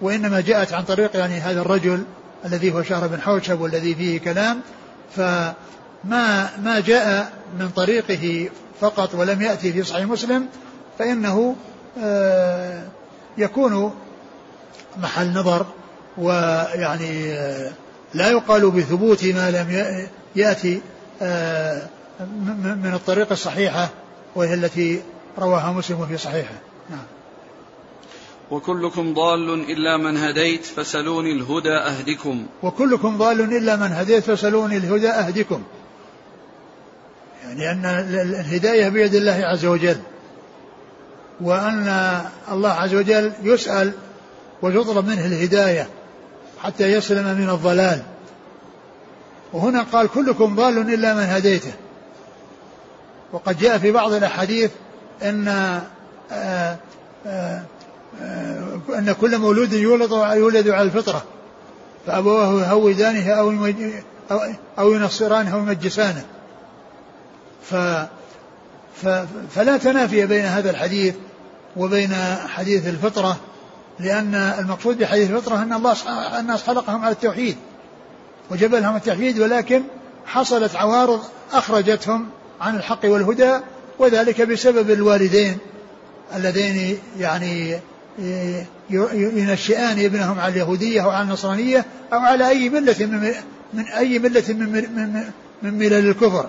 [0.00, 2.04] وإنما جاءت عن طريق يعني هذا الرجل
[2.44, 4.60] الذي هو شهر بن حوشب والذي فيه كلام.
[5.16, 5.54] فما
[6.62, 8.50] ما جاء من طريقه
[8.80, 10.46] فقط ولم يأتي في صحيح مسلم
[10.98, 11.56] فإنه
[12.02, 12.82] آه،
[13.38, 13.94] يكون
[15.02, 15.66] محل نظر
[16.18, 17.72] ويعني آه،
[18.14, 20.80] لا يقال بثبوت ما لم يأتي
[21.22, 21.82] آه،
[22.20, 23.88] من الطريقة الصحيحة
[24.34, 25.02] وهي التي
[25.38, 26.54] رواها مسلم في صحيحة.
[26.90, 27.04] نعم.
[28.50, 32.46] وكلكم ضال إلا من هديت فسلوني الهدى أهدكم.
[32.62, 35.62] وكلكم ضال إلا من هديت فسلوني الهدى أهدكم.
[37.44, 37.84] يعني أن
[38.40, 39.96] الهداية بيد الله عز وجل.
[41.40, 42.20] وأن
[42.52, 43.92] الله عز وجل يسأل
[44.62, 45.88] ويطلب منه الهداية
[46.62, 48.02] حتى يسلم من الضلال.
[49.52, 51.72] وهنا قال كلكم ضال إلا من هديته.
[53.32, 54.70] وقد جاء في بعض الأحاديث
[55.22, 55.82] أن آه،
[56.32, 56.78] آه،
[57.26, 57.62] آه،
[58.98, 61.24] أن كل مولود يولد يولد على الفطرة
[62.06, 63.68] فأبواه يهودانه أو,
[64.78, 66.24] أو ينصرانه أو يمجسانه
[67.62, 67.74] ف
[69.50, 71.14] فلا تنافي بين هذا الحديث
[71.76, 72.14] وبين
[72.48, 73.36] حديث الفطرة
[74.00, 75.96] لأن المقصود بحديث الفطرة أن الله
[76.38, 77.56] الناس خلقهم على التوحيد
[78.50, 79.82] وجبلهم التوحيد ولكن
[80.26, 81.20] حصلت عوارض
[81.52, 82.28] أخرجتهم
[82.64, 83.58] عن الحق والهدى
[83.98, 85.58] وذلك بسبب الوالدين
[86.36, 87.80] اللذين يعني
[88.90, 93.32] ينشئان ابنهم على اليهودية أو على النصرانية أو على أي ملة من,
[93.74, 95.24] من أي ملة من, من,
[95.62, 96.48] من ملل الكفر.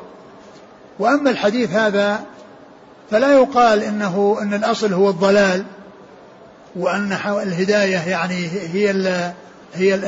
[0.99, 2.23] وأما الحديث هذا
[3.11, 5.65] فلا يقال إنه أن الأصل هو الضلال
[6.75, 8.89] وأن الهداية يعني هي
[9.75, 9.99] هي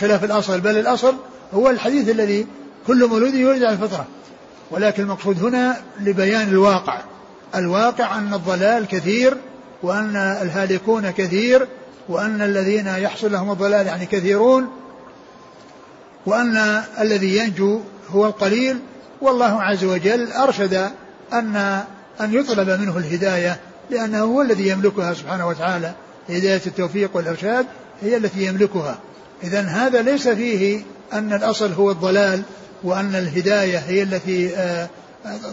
[0.00, 1.14] خلاف الأصل بل الأصل
[1.54, 2.46] هو الحديث الذي
[2.86, 4.06] كل مولود يولد على الفطرة
[4.72, 6.98] ولكن المقصود هنا لبيان الواقع.
[7.54, 9.36] الواقع أن الضلال كثير
[9.82, 11.68] وأن الهالكون كثير
[12.08, 14.68] وأن الذين يحصل لهم الضلال يعني كثيرون
[16.26, 17.80] وأن الذي ينجو
[18.10, 18.78] هو القليل.
[19.20, 20.90] والله عز وجل أرشد
[21.32, 21.56] أن
[22.20, 25.92] أن يطلب منه الهداية لأنه هو الذي يملكها سبحانه وتعالى.
[26.28, 27.66] هداية التوفيق والإرشاد
[28.02, 28.98] هي التي يملكها.
[29.42, 30.82] إذا هذا ليس فيه
[31.12, 32.42] أن الأصل هو الضلال
[32.84, 34.88] وأن الهداية هي التي آه،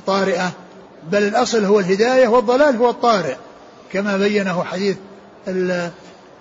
[0.08, 0.52] طارئة.
[1.12, 3.36] بل الأصل هو الهداية والضلال هو الطارئ.
[3.94, 4.98] كما بينه حديث
[5.48, 5.92] ال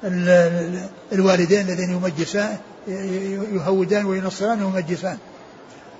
[0.05, 2.57] ال الوالدين الذين يمجسان
[3.53, 5.18] يهودان وينصران ويمجسان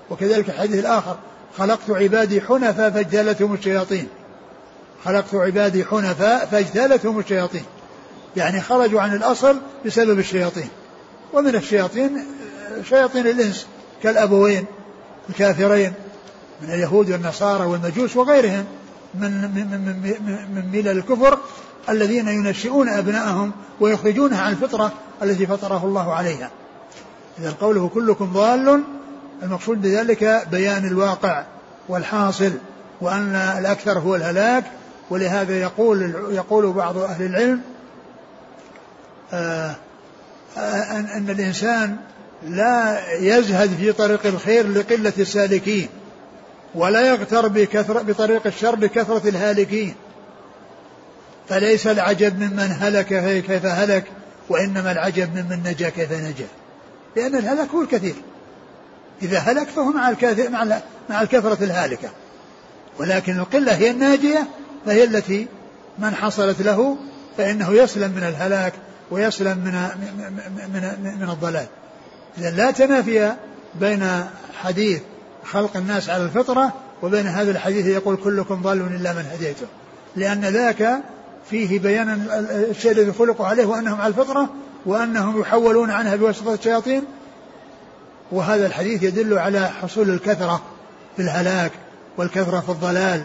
[0.09, 1.17] وكذلك الحديث الآخر
[1.57, 4.07] خلقت عبادي حنفاء فاجتالتهم الشياطين.
[5.05, 7.63] خلقت عبادي حنفاء فاجتالتهم الشياطين.
[8.37, 10.69] يعني خرجوا عن الأصل بسبب الشياطين.
[11.33, 12.25] ومن الشياطين
[12.89, 13.67] شياطين الإنس
[14.03, 14.65] كالأبوين.
[15.29, 15.93] الكافرين
[16.61, 18.65] من اليهود والنصارى والمجوس وغيرهم
[19.15, 21.37] من من من, من ملل الكفر
[21.89, 24.91] الذين ينشئون أبناءهم ويخرجونها عن الفطرة
[25.23, 26.49] التي فطره الله عليها.
[27.39, 28.83] إذا قوله كلكم ضال
[29.43, 31.43] المقصود بذلك بيان الواقع
[31.89, 32.51] والحاصل
[33.01, 34.63] وأن الأكثر هو الهلاك.
[35.09, 37.61] ولهذا يقول يقول بعض أهل العلم
[39.33, 39.75] آه،
[40.57, 40.83] آه،
[41.17, 41.97] أن الإنسان
[42.43, 45.89] لا يزهد في طريق الخير لقلة السالكين
[46.75, 49.95] ولا يغتر بكثرة بطريق الشر بكثرة الهالكين.
[51.49, 53.05] فليس العجب ممن هلك
[53.45, 54.03] كيف هلك
[54.49, 56.47] وإنما العجب ممن نجا كيف نجا.
[57.15, 58.15] لأن الهلك هو الكثير.
[59.21, 60.13] إذا هلك فهو مع
[61.09, 62.09] مع الكثرة الهالكة.
[62.99, 64.47] ولكن القلة هي الناجية
[64.85, 65.47] فهي التي
[65.99, 66.97] من حصلت له
[67.37, 68.73] فإنه يسلم من الهلاك
[69.11, 69.73] ويسلم من
[70.73, 71.67] من من الضلال.
[72.39, 73.33] إذا لا تنافي
[73.75, 74.23] بين
[74.63, 75.01] حديث
[75.45, 79.67] خلق الناس على الفطرة وبين هذا الحديث يقول كلكم ضال إلا من هديته.
[80.15, 80.99] لأن ذاك
[81.49, 82.27] فيه بيان
[82.69, 84.49] الشيء الذي خلقوا عليه وأنهم على الفطرة
[84.85, 87.03] وأنهم يحولون عنها بواسطة الشياطين.
[88.31, 90.61] وهذا الحديث يدل على حصول الكثرة
[91.15, 91.71] في الهلاك
[92.17, 93.23] والكثرة في الضلال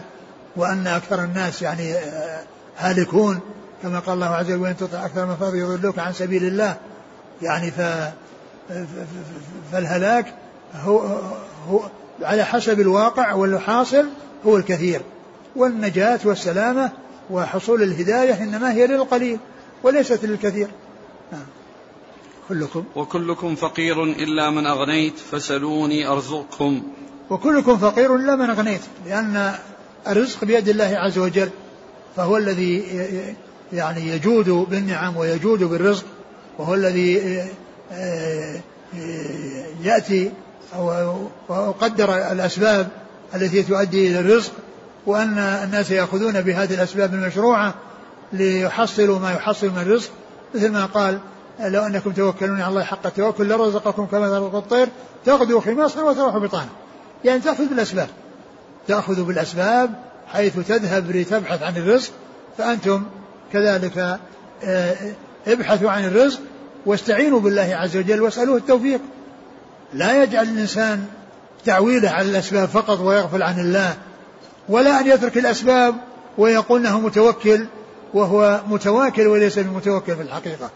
[0.55, 2.43] وأن أكثر الناس يعني آه،
[2.77, 3.39] هالكون.
[3.83, 6.77] كما قال الله عز وجل وإن تطع أكثر من فضل يضلوك عن سبيل الله.
[7.41, 7.81] يعني ف
[9.71, 10.33] فالهلاك
[10.75, 10.99] هو,
[11.69, 11.79] هو
[12.21, 14.05] على حسب الواقع والحاصل
[14.45, 15.01] هو الكثير.
[15.55, 16.91] والنجاة والسلامة
[17.29, 19.39] وحصول الهداية إنما هي للقليل
[19.83, 20.67] وليست للكثير.
[21.31, 21.45] نعم.
[22.49, 22.83] كلكم.
[22.95, 26.83] وكلكم فقير إلا من أغنيت فسلوني أرزقكم.
[27.29, 29.55] وكلكم فقير إلا من أغنيت لأن
[30.07, 31.49] الرزق بيد الله عز وجل
[32.15, 32.83] فهو الذي
[33.73, 36.05] يعني يجود بالنعم ويجود بالرزق
[36.57, 37.41] وهو الذي
[39.83, 40.31] يأتي
[41.49, 42.87] وقدر الأسباب
[43.35, 44.51] التي تؤدي إلى الرزق
[45.05, 47.73] وأن الناس يأخذون بهذه الأسباب المشروعة
[48.33, 50.09] ليحصلوا ما يحصل من الرزق.
[50.55, 51.19] مثل ما قال
[51.59, 54.87] لو أنكم توكلون على الله حق التوكل لرزقكم كما ترزق الطير
[55.25, 56.69] تغدو خماصا وتروح بطانا
[57.25, 58.07] يعني تأخذ بالأسباب.
[58.87, 59.95] تأخذ بالأسباب
[60.27, 62.11] حيث تذهب لتبحث عن الرزق
[62.57, 63.03] فأنتم
[63.53, 64.19] كذلك
[64.63, 64.95] آه،
[65.47, 66.39] ابحثوا عن الرزق
[66.85, 69.01] واستعينوا بالله عز وجل واسألوه التوفيق.
[69.93, 71.07] لا يجعل الإنسان
[71.65, 73.97] تعويله على الأسباب فقط ويغفل عن الله
[74.69, 75.95] ولا أن يترك الأسباب
[76.37, 77.67] ويقول أنه متوكل
[78.13, 80.69] وهو متواكل وليس بمتوكل في الحقيقة.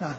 [0.00, 0.14] نعم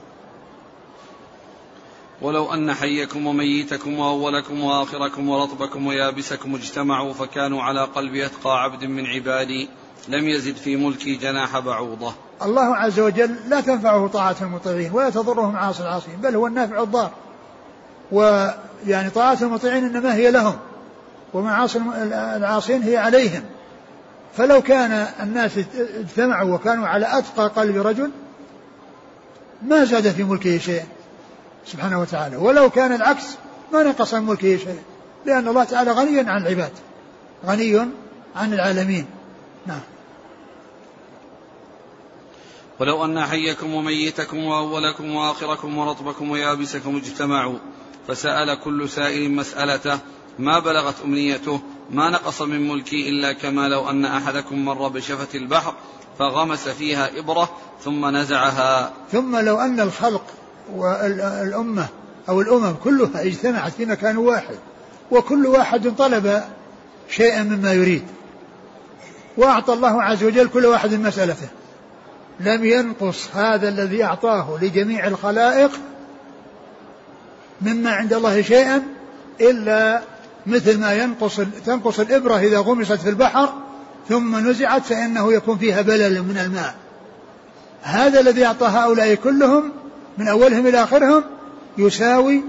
[2.21, 9.05] ولو أن حيكم وميتكم وأولكم وآخركم ورطبكم ويابسكم اجتمعوا فكانوا على قلب أتقى عبد من
[9.05, 9.69] عبادي
[10.07, 12.13] لم يزد في ملكي جناح بعوضة.
[12.41, 17.11] الله عز وجل لا تنفعه طاعة المطيعين ولا تضره معاصي العاصين بل هو النافع الضار.
[18.11, 20.57] ويعني طاعة المطيعين إنما هي لهم
[21.33, 21.81] ومعاصي
[22.35, 23.43] العاصين هي عليهم.
[24.37, 25.51] فلو كان الناس
[25.99, 28.11] اجتمعوا وكانوا على أتقى قلب رجل
[29.61, 30.83] ما زاد في ملكه شيء
[31.65, 32.35] سبحانه وتعالى.
[32.35, 33.25] ولو كان العكس
[33.73, 34.79] ما نقص من ملكه شيء
[35.25, 36.71] لأن الله تعالى غني عن العباد
[37.45, 37.87] غني
[38.35, 39.05] عن العالمين.
[39.65, 39.79] نعم.
[42.79, 47.57] ولو أن حيكم وميتكم وأولكم وآخركم ورطبكم ويابسكم اجتمعوا
[48.07, 49.99] فسأل كل سائل مسألته
[50.39, 55.73] ما بلغت أمنيته ما نقص من ملكي إلا كما لو أن أحدكم مر بشفة البحر
[56.19, 57.49] فغمس فيها إبرة
[57.83, 58.93] ثم نزعها.
[59.11, 60.25] ثم لو أن الخلق
[60.73, 61.87] والأمة
[62.29, 64.55] أو الأمم كلها اجتمعت في مكان واحد
[65.11, 66.43] وكل واحد طلب
[67.09, 68.03] شيئا مما يريد
[69.37, 71.47] وأعطى الله عز وجل كل واحد مسألته.
[72.39, 75.71] لم ينقص هذا الذي أعطاه لجميع الخلائق
[77.61, 78.83] مما عند الله شيئا
[79.41, 80.01] إلا
[80.45, 83.53] مثل ما ينقص تنقص الإبرة إذا غمست في البحر
[84.09, 86.75] ثم نزعت فإنه يكون فيها بلل من الماء.
[87.81, 89.71] هذا الذي أعطى هؤلاء كلهم
[90.17, 91.23] من أولهم إلى آخرهم
[91.77, 92.41] يساوي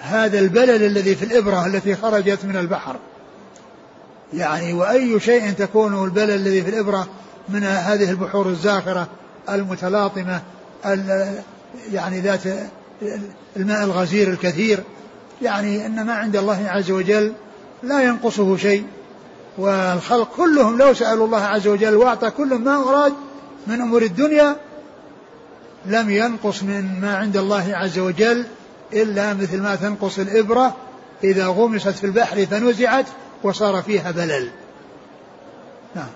[0.00, 2.96] هذا البلل الذي في الإبرة التي خرجت من البحر.
[4.34, 7.08] يعني وأي شيء تكون البلل الذي في الإبرة
[7.48, 9.08] من هذه البحور الزاخرة
[9.48, 10.42] المتلاطمة
[11.92, 12.42] يعني ذات
[13.56, 14.82] الماء الغزير الكثير.
[15.42, 17.32] يعني أن ما عند الله عز وجل
[17.82, 18.84] لا ينقصه شيء.
[19.58, 23.12] والخلق كلهم لو سألوا الله عز وجل وأعطى كل ما أراد
[23.66, 24.56] من أمور الدنيا
[25.86, 28.44] لم ينقص من ما عند الله عز وجل
[28.92, 30.76] إلا مثل ما تنقص الإبرة
[31.24, 33.06] إذا غمست في البحر فنزعت
[33.42, 34.50] وصار فيها بلل
[35.94, 36.08] نعم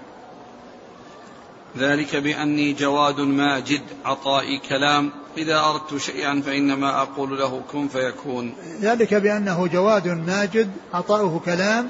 [1.79, 5.11] ذلك بأني جواد ماجد عطائي كلام.
[5.37, 8.55] إذا أردت شيئا فإنما أقول له كن فيكون.
[8.81, 11.89] ذلك بأنه جواد ماجد عطاؤه كلام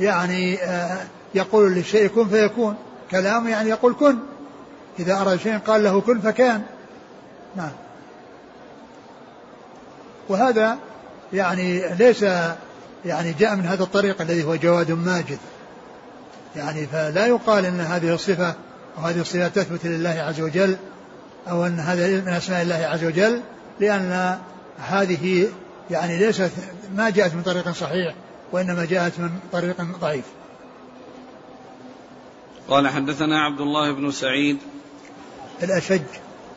[0.00, 2.76] يعني آه، يقول للشيء كن فيكون.
[3.10, 4.18] كلام يعني يقول كن.
[4.98, 6.62] إذا أراد شيء قال له كن فكان.
[7.56, 7.72] نعم.
[10.28, 10.78] وهذا
[11.32, 12.22] يعني ليس
[13.04, 15.38] يعني جاء من هذا الطريق الذي هو جواد ماجد.
[16.56, 18.54] يعني فلا يقال إن هذه الصفة
[18.98, 20.76] أو هذه الصفة تثبت لله عز وجل
[21.50, 23.40] أو أن هذا من أسماء الله عز وجل
[23.80, 24.38] لأن
[24.78, 25.48] هذه
[25.90, 26.50] يعني ليست
[26.96, 28.14] ما جاءت من طريق صحيح
[28.52, 30.24] وإنما جاءت من طريق ضعيف.
[32.68, 34.58] قال حدثنا عبد الله بن سعيد
[35.62, 36.02] الأشج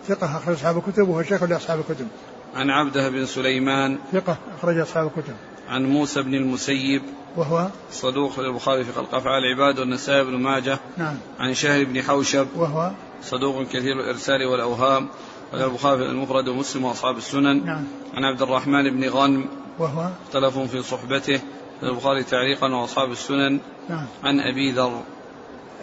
[0.08, 2.08] ثقة أخرج أصحاب الكتب وهو شيخ لأصحاب الكتب.
[2.56, 5.36] عن عبده بن سليمان ثقة أخرج أصحاب الكتب.
[5.70, 7.02] عن موسى بن المسيب
[7.38, 11.18] وهو صدوق للبخاري في خلق أفعال العباد والنسائي بن ماجه نعم.
[11.40, 12.92] عن شهر بن حوشب وهو
[13.24, 15.08] صدوق كثير الإرسال والأوهام
[15.54, 17.66] البخاري في المفرد ومسلم وأصحاب السنن.
[17.66, 17.84] نعم.
[18.14, 19.46] عن عبد الرحمن بن غنم
[19.80, 21.40] وهو اختلفوا في صحبته
[21.84, 23.60] البخاري تعليقا وأصحاب السنن.
[23.90, 24.06] نعم.
[24.24, 25.02] عن أبي ذر.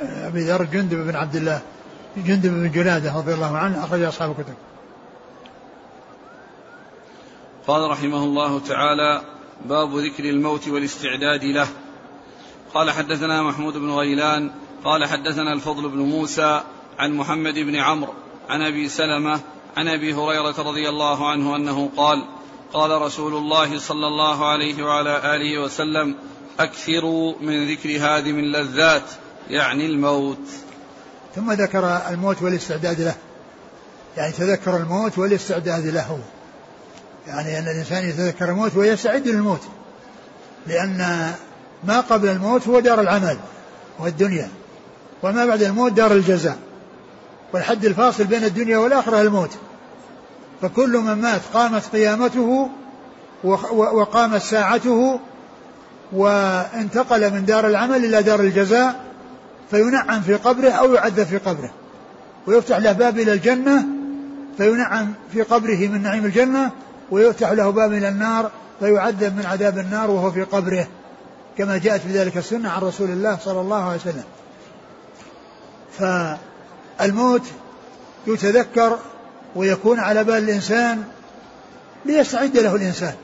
[0.00, 1.60] أبي ذر جندب بن عبد الله
[2.16, 4.54] جندب بن جلاده رضي الله عنه أخرج أصحاب الكتب.
[7.66, 9.31] قال رحمه الله تعالى
[9.64, 11.68] باب ذكر الموت والاستعداد له.
[12.74, 14.50] قال حدثنا محمود بن غيلان
[14.84, 16.62] قال حدثنا الفضل بن موسى
[16.98, 18.14] عن محمد بن عمرو
[18.48, 19.40] عن أبي سلمة
[19.76, 22.24] عن أبي هريرة رضي الله عنه أنه قال
[22.72, 26.14] قال رسول الله صلى الله عليه وعلى آله وسلم
[26.60, 29.10] أكثروا من ذكر هذه من لذات
[29.50, 30.48] يعني الموت.
[31.34, 33.14] ثم ذكر الموت والاستعداد له.
[34.16, 36.18] يعني تذكر الموت والاستعداد له.
[37.26, 39.60] يعني أن الإنسان يتذكر الموت ويستعد للموت
[40.66, 41.30] لأن
[41.84, 43.36] ما قبل الموت هو دار العمل
[43.98, 44.48] والدنيا
[45.22, 46.58] وما بعد الموت دار الجزاء
[47.52, 49.50] والحد الفاصل بين الدنيا والآخرة الموت.
[50.62, 52.68] فكل من مات قامت قيامته
[53.74, 55.20] وقامت ساعته
[56.12, 59.00] وانتقل من دار العمل إلى دار الجزاء
[59.70, 61.70] فينعم في قبره أو يعذب في قبره
[62.46, 63.84] ويفتح له باب إلى الجنة
[64.56, 66.70] فينعم في قبره من نعيم الجنة
[67.10, 70.88] ويفتح له باب إلى النار فيعذب من عذاب النار وهو في قبره
[71.58, 74.24] كما جاءت في ذلك السنة عن رسول الله صلى الله عليه وسلم.
[76.98, 77.42] فالموت
[78.26, 78.98] يتذكر
[79.56, 81.04] ويكون على بال الإنسان
[82.04, 83.14] ليستعد له الإنسان.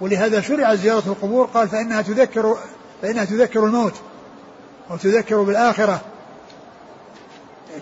[0.00, 2.56] ولهذا شرع زيارة القبور قال فإنها تذكر
[3.02, 3.94] فإنها تذكر الموت
[4.90, 6.00] وتذكر بالآخرة.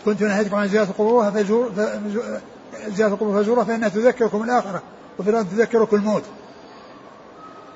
[0.05, 1.31] كنت نهيتكم عن زيارة القبور
[2.88, 4.82] زيارة القبور فزورها فإنها تذكركم الآخرة
[5.18, 6.22] وفي الأرض تذكركم الموت.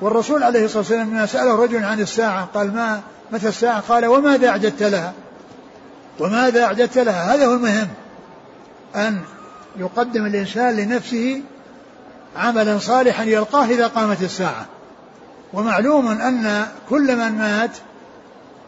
[0.01, 3.01] والرسول عليه الصلاة والسلام لما سأله رجل عن الساعة قال ما
[3.33, 5.13] متى الساعة؟ قال وماذا أعددت لها؟
[6.21, 7.89] وماذا أعددت لها؟ هذا هو المهم.
[8.97, 9.21] أن
[9.77, 11.43] يقدم الإنسان لنفسه
[12.37, 14.67] عملا صالحا يلقاه إذا قامت الساعة.
[15.53, 17.71] ومعلوم أن كل من مات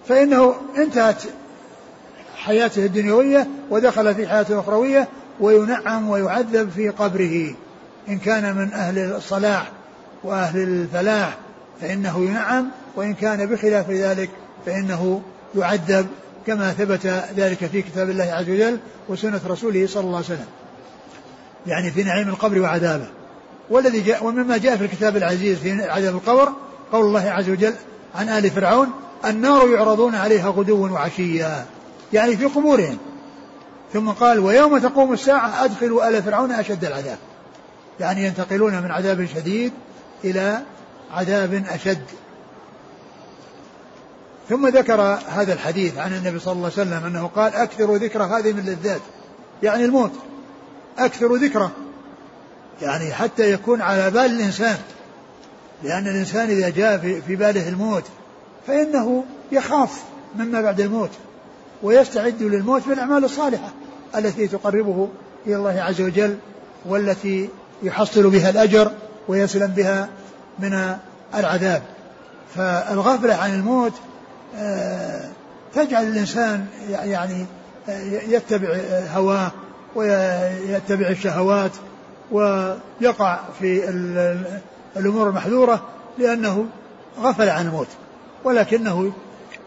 [0.08, 1.22] فإنه انتهت
[2.36, 5.08] حياته الدنيوية ودخل في حياته الأخروية
[5.40, 7.54] وينعم ويعذب في قبره.
[8.08, 9.70] إن كان من أهل الصلاح
[10.24, 11.36] وأهل الفلاح
[11.80, 14.30] فإنه ينعم وإن كان بخلاف ذلك
[14.66, 15.22] فإنه
[15.54, 16.06] يعذب
[16.46, 17.06] كما ثبت
[17.36, 18.78] ذلك في كتاب الله عز وجل
[19.08, 20.46] وسنة رسوله صلى الله عليه وسلم.
[21.66, 23.06] يعني في نعيم القبر وعذابه.
[23.70, 26.52] والذي جاء ومما جاء في الكتاب العزيز في عذاب القبر
[26.92, 27.74] قول الله عز وجل
[28.14, 28.88] عن آل فرعون
[29.24, 31.64] النار يعرضون عليها غدوا وعشيا.
[32.12, 32.98] يعني في قبورهم.
[33.92, 37.18] ثم قال ويوم تقوم الساعة أدخلوا آل فرعون أشد العذاب.
[38.00, 39.72] يعني ينتقلون من عذاب شديد
[40.24, 40.62] إلى
[41.12, 42.04] عذاب أشد.
[44.48, 48.52] ثم ذكر هذا الحديث عن النبي صلى الله عليه وسلم أنه قال أكثروا ذكر هذه
[48.52, 49.00] من اللذات
[49.62, 50.12] يعني الموت.
[50.98, 51.70] أكثروا ذكره.
[52.82, 54.76] يعني حتى يكون على بال الإنسان.
[55.82, 58.04] لأن الإنسان إذا جاء في باله الموت
[58.66, 60.02] فإنه يخاف
[60.38, 61.10] مما بعد الموت.
[61.82, 63.68] ويستعد للموت بالأعمال الصالحة.
[64.16, 65.08] التي تقربه
[65.46, 66.36] إلى الله عز وجل
[66.86, 67.48] والتي
[67.82, 68.90] يحصل بها الأجر
[69.28, 70.08] ويسلم بها
[70.58, 70.96] من
[71.34, 71.82] العذاب.
[72.54, 73.92] فالغفلة عن الموت
[74.56, 75.28] آه،
[75.74, 77.46] تجعل الإنسان يعني
[77.88, 78.80] آه، يتبع
[79.14, 79.50] هواه
[79.94, 81.70] ويتبع الشهوات
[82.30, 83.88] ويقع في
[84.96, 85.82] الأمور المحذورة
[86.18, 86.66] لأنه
[87.20, 87.88] غفل عن الموت
[88.44, 89.12] ولكنه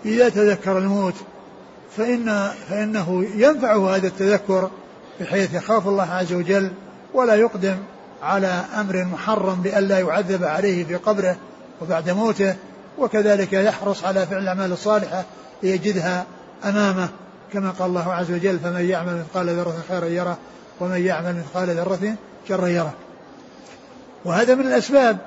[0.06, 1.14] إذا تذكر الموت
[1.98, 4.70] فإن فإنه ينفعه هذا التذكر
[5.20, 6.72] بحيث يخاف الله عز وجل
[7.14, 7.78] ولا يقدم
[8.24, 11.38] على أمر محرم بألا يعذب عليه في قبره
[11.82, 12.56] وبعد موته
[12.98, 15.26] وكذلك يحرص على فعل الأعمال الصالحة
[15.64, 16.26] ليجدها
[16.66, 17.10] أمامه
[17.54, 20.38] كما قال الله عز وجل فمن يعمل مثقال ذرة خيرا يره
[20.80, 22.16] ومن يعمل مثقال ذرة
[22.48, 22.93] شرا يره.
[24.26, 25.18] وهذا من الأسباب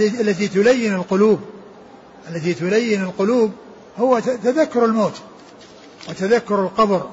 [0.00, 1.40] التي تلين القلوب.
[2.30, 3.50] التي تلين القلوب
[3.98, 5.22] هو تذكر الموت.
[6.08, 7.10] وتذكر القبر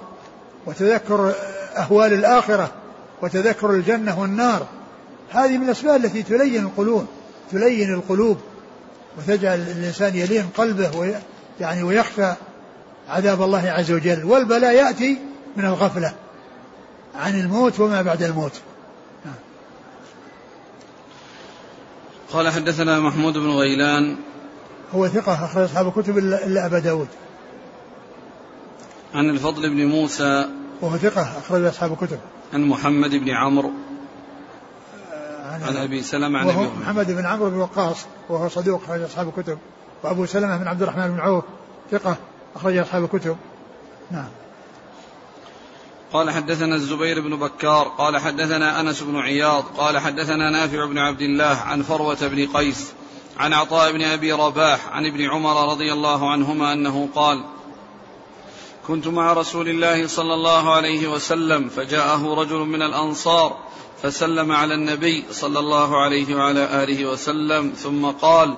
[0.66, 1.34] وتذكر
[1.78, 2.72] أهوال الآخرة
[3.22, 4.68] وتذكر الجنة والنار.
[5.32, 7.06] هذه من الأسباب التي تلين القلوب
[7.52, 8.38] تلين القلوب
[9.18, 11.16] وتجعل الإنسان يلين قلبه
[11.60, 12.34] يعني ويخشى
[13.10, 14.24] عذاب الله عز وجل.
[14.24, 15.20] والبلاء يأتي
[15.58, 16.14] من الغفلة
[17.16, 18.62] عن الموت وما بعد الموت.
[22.34, 24.18] قال حدثنا محمود بن غيلان.
[24.94, 27.08] هو ثقة أخرج أصحاب الكتب إلا أبا داود.
[29.14, 30.50] عن الفضل بن موسى
[30.82, 32.20] وهو ثقة أخرج أصحاب الكتب.
[32.54, 33.72] عن محمد بن عمرو
[35.44, 39.28] عن, عن أبي سلمة عن وهو محمد بن عمرو بن وقاص وهو صدوق أخرج أصحاب
[39.28, 39.58] الكتب.
[40.04, 41.44] وأبو سلمة بن عبد الرحمن بن عوف
[41.92, 42.16] ثقة
[42.56, 43.38] أخرج أصحاب الكتب.
[44.12, 44.30] نعم.
[46.14, 51.22] قال حدثنا الزبير بن بكار قال حدثنا أنس بن عياض قال حدثنا نافع بن عبد
[51.22, 52.92] الله عن فروة بن قيس
[53.38, 57.44] عن عطاء بن أبي رباح عن ابن عمر رضي الله عنهما أنه قال
[58.92, 63.58] كنت مع رسول الله صلى الله عليه وسلم فجاءه رجل من الأنصار
[64.04, 68.58] فسلم على النبي صلى الله عليه وعلى آله وسلم ثم قال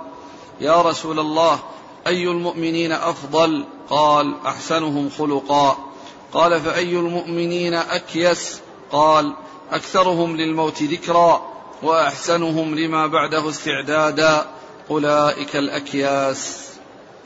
[0.62, 1.60] يا رسول الله
[2.08, 5.78] أي المؤمنين أفضل؟ قال أحسنهم خلقا.
[6.34, 8.60] قال فأي المؤمنين أكيس؟
[8.92, 9.34] قال
[9.72, 11.42] أكثرهم للموت ذكرا
[11.84, 14.46] وأحسنهم لما بعده استعدادا.
[14.90, 16.70] أولئك الأكياس.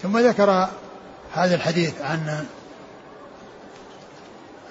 [0.03, 0.70] ثم ذكر
[1.32, 2.45] هذا الحديث عن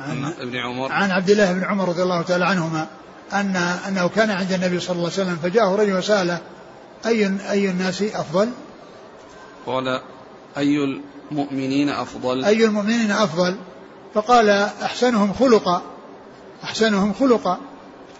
[0.00, 2.86] عن ابن عمر عن عبد الله بن عمر رضي الله تعالى عنهما
[3.32, 3.56] أن
[3.88, 6.38] أنه كان عند النبي صلى الله عليه وسلم فجاءه رجل وسأله
[7.06, 8.48] أي أي الناس أفضل؟
[9.66, 10.00] قال
[10.56, 13.56] أي المؤمنين أفضل؟ أي المؤمنين أفضل؟
[14.14, 14.48] فقال
[14.82, 15.82] أحسنهم خلقا
[16.64, 17.58] أحسنهم خلقا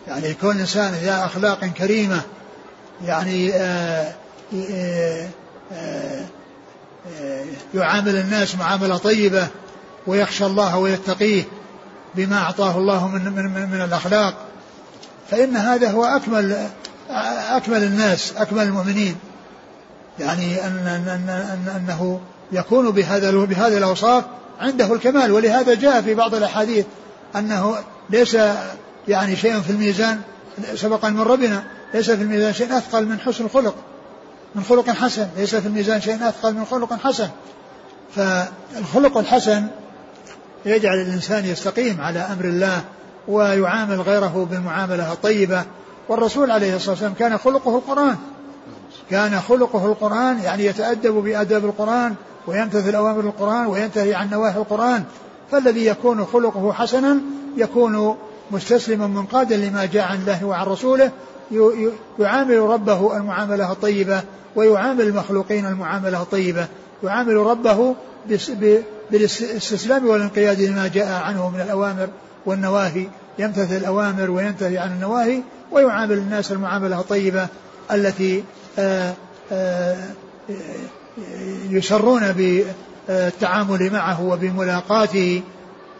[0.09, 2.21] يعني يكون الانسان ذا أخلاق كريمة
[3.05, 4.15] يعني آآ آه،
[4.55, 5.29] آآ آه،
[5.73, 6.27] آآ
[7.13, 9.49] آه، يعامل الناس معاملة طيبة
[10.07, 11.45] ويخشى الله ويتقيه
[12.17, 14.35] بما أعطاه الله من, من, من الأخلاق.
[15.31, 16.69] فإن هذا هو أكمل
[17.51, 19.17] أكمل الناس أكمل المؤمنين.
[20.19, 22.21] يعني أن, أن, أن أنه
[22.53, 24.25] يكون بهذا بهذه الأوصاف
[24.61, 25.33] عنده الكمال.
[25.33, 26.87] ولهذا جاء في بعض الأحاديث
[27.37, 27.77] أنه
[28.11, 28.37] ليس
[29.09, 30.21] يعني شيء في الميزان
[30.75, 31.65] سبق من ربنا
[31.95, 33.75] ليس في الميزان شيء أثقل من حسن الخلق
[34.55, 37.29] من خلق حسن ليس في الميزان شيء أثقل من خلق حسن.
[38.15, 39.67] فالخلق الحسن
[40.65, 42.85] يجعل الإنسان يستقيم على أمر الله
[43.29, 45.65] ويعامل غيره بالمعاملة الطيبة
[46.09, 48.17] والرسول عليه الصلاة والسلام كان خلقه القرآن.
[49.11, 52.15] كان خلقه القرآن يعني يتأدب بآداب القرآن
[52.47, 55.05] ويمتثل أوامر القرآن وينتهي عن نواهي القرآن.
[55.51, 57.17] فالذي يكون خلقه حسنا
[57.57, 58.17] يكون
[58.51, 61.11] مستسلما منقادا لما جاء عن الله وعن رسوله
[62.19, 64.23] يعامل ربه المعاملة الطيبة
[64.57, 66.67] ويعامل المخلوقين المعاملة الطيبة.
[67.05, 67.95] يعامل ربه
[69.11, 72.09] بالاستسلام والانقياد لما جاء عنه من الأوامر
[72.47, 73.07] والنواهي.
[73.39, 75.43] يمتثل الأوامر وينتهي عن النواهي
[75.73, 77.47] ويعامل الناس المعاملة الطيبة
[77.93, 78.45] التي
[78.79, 79.15] آه،
[79.53, 79.97] آه،
[81.71, 85.43] يسرون بالتعامل معه وبملاقاته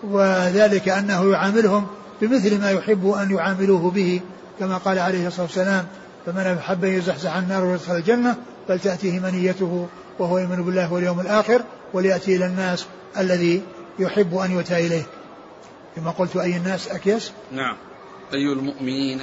[0.03, 1.87] وذلك أنه يعاملهم
[2.21, 4.21] بمثل ما يحب أن يعاملوه به
[4.61, 5.85] كما قال عليه الصلاة والسلام
[6.27, 8.37] فمن أحب أن يزحزح النار ويدخل الجنة
[8.69, 9.87] فلتأتيه منيته
[10.19, 12.87] وهو يؤمن بالله واليوم الآخر وليأتي إلى الناس
[13.19, 13.63] الذي
[13.99, 15.07] يحب أن يؤتى إليه.
[15.97, 17.77] كما قلت أي الناس أكيس نعم.
[18.35, 19.21] أي المؤمنين؟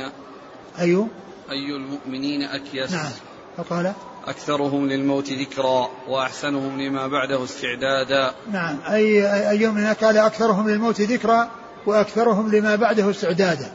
[0.79, 1.05] أي؟
[1.51, 3.11] أي المؤمنين أكيس نعم.
[3.57, 3.93] فقال؟
[4.27, 8.33] أكثرهم للموت ذكرا وأحسنهم لما بعده استعدادا.
[8.51, 8.79] نعم.
[8.89, 11.49] أي أي من قال أكثرهم للموت ذكرا
[11.85, 13.71] وأكثرهم لما بعده استعدادا.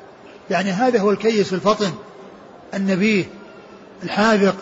[0.50, 1.92] يعني هذا هو الكيس الفطن
[2.74, 3.24] النبيه
[4.02, 4.56] الحاذق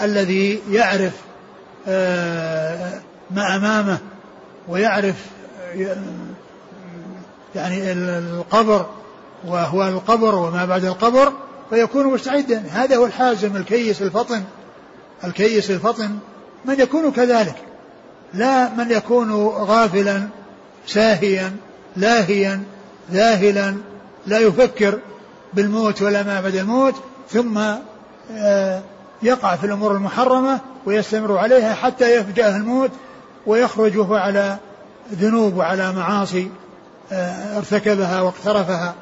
[0.00, 1.12] الذي يعرف
[1.88, 3.00] آه،
[3.30, 3.98] ما أمامه
[4.68, 5.14] ويعرف
[7.54, 8.86] يعني القبر
[9.46, 11.32] وأهوال القبر وما بعد القبر
[11.70, 12.62] فيكون مستعدا.
[12.70, 14.42] هذا هو الحازم الكيس الفطن.
[15.24, 16.18] الكيس الفطن
[16.64, 17.56] من يكون كذلك.
[18.34, 20.28] لا من يكون غافلا
[20.86, 21.56] ساهيا
[21.96, 22.62] لاهيا
[23.12, 23.76] ذاهلا
[24.26, 24.98] لا يفكر
[25.54, 26.94] بالموت ولا ما بعد الموت
[27.30, 27.58] ثم
[28.32, 28.82] آه،
[29.22, 32.90] يقع في الأمور المحرمة ويستمر عليها حتى يفجأه الموت.
[33.48, 34.58] ويخرج وهو على
[35.12, 36.50] ذنوب وعلى معاصي
[37.12, 38.94] آه، ارتكبها واقترفها.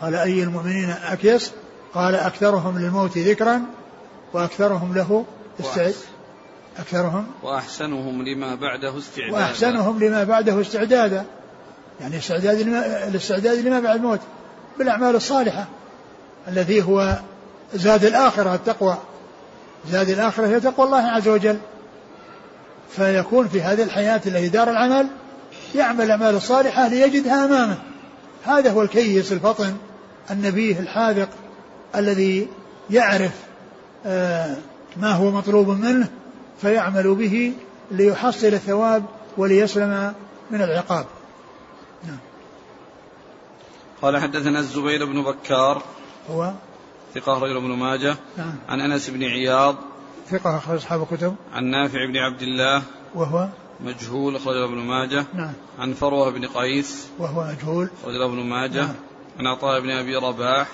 [0.00, 1.52] قال أي المؤمنين أكيس؟
[1.94, 3.62] قال أكثرهم للموت ذكرا
[4.32, 5.24] وأكثرهم له
[5.60, 5.94] استعد
[6.78, 9.34] أكثرهم وأحسنهم لما بعده استعدادا.
[9.34, 11.24] وأحسنهم لما بعده استعدادا.
[12.00, 14.20] يعني استعداد لما الاستعداد لما بعد الموت
[14.78, 15.66] بالأعمال الصالحة
[16.48, 17.18] الذي هو
[17.74, 18.96] زاد الآخرة التقوى.
[19.90, 21.58] زاد الآخرة هي تقوى الله عز وجل.
[22.96, 25.06] فيكون في هذه الحياة التي دار العمل
[25.74, 27.78] يعمل الأعمال الصالحة ليجدها أمامه
[28.44, 29.76] هذا هو الكيس الفطن
[30.30, 31.28] النبيه الحاذق
[31.96, 32.48] الذي
[32.90, 33.32] يعرف
[34.06, 34.56] آه،
[34.96, 36.08] ما هو مطلوب منه
[36.60, 37.52] فيعمل به
[37.90, 39.04] ليحصل الثواب
[39.36, 40.14] وليسلم
[40.50, 41.06] من العقاب
[42.04, 42.18] نعم.
[44.02, 45.82] قال حدثنا الزبير بن بكار
[46.30, 46.52] هو
[47.14, 48.54] ثقة رجل ابن ماجه نعم.
[48.68, 49.76] عن أنس بن عياض
[50.32, 51.34] ثقة أخرج أصحاب الكتب.
[51.52, 52.82] عن نافع بن عبد الله.
[53.14, 53.48] وهو؟
[53.80, 55.24] مجهول أخرج ابن ماجه.
[55.34, 55.52] نعم.
[55.78, 57.08] عن فروة بن قيس.
[57.18, 57.90] وهو مجهول.
[58.02, 58.80] أخرج ابن ماجه.
[58.80, 58.94] نعم.
[59.38, 60.68] عن عطاء بن أبي رباح.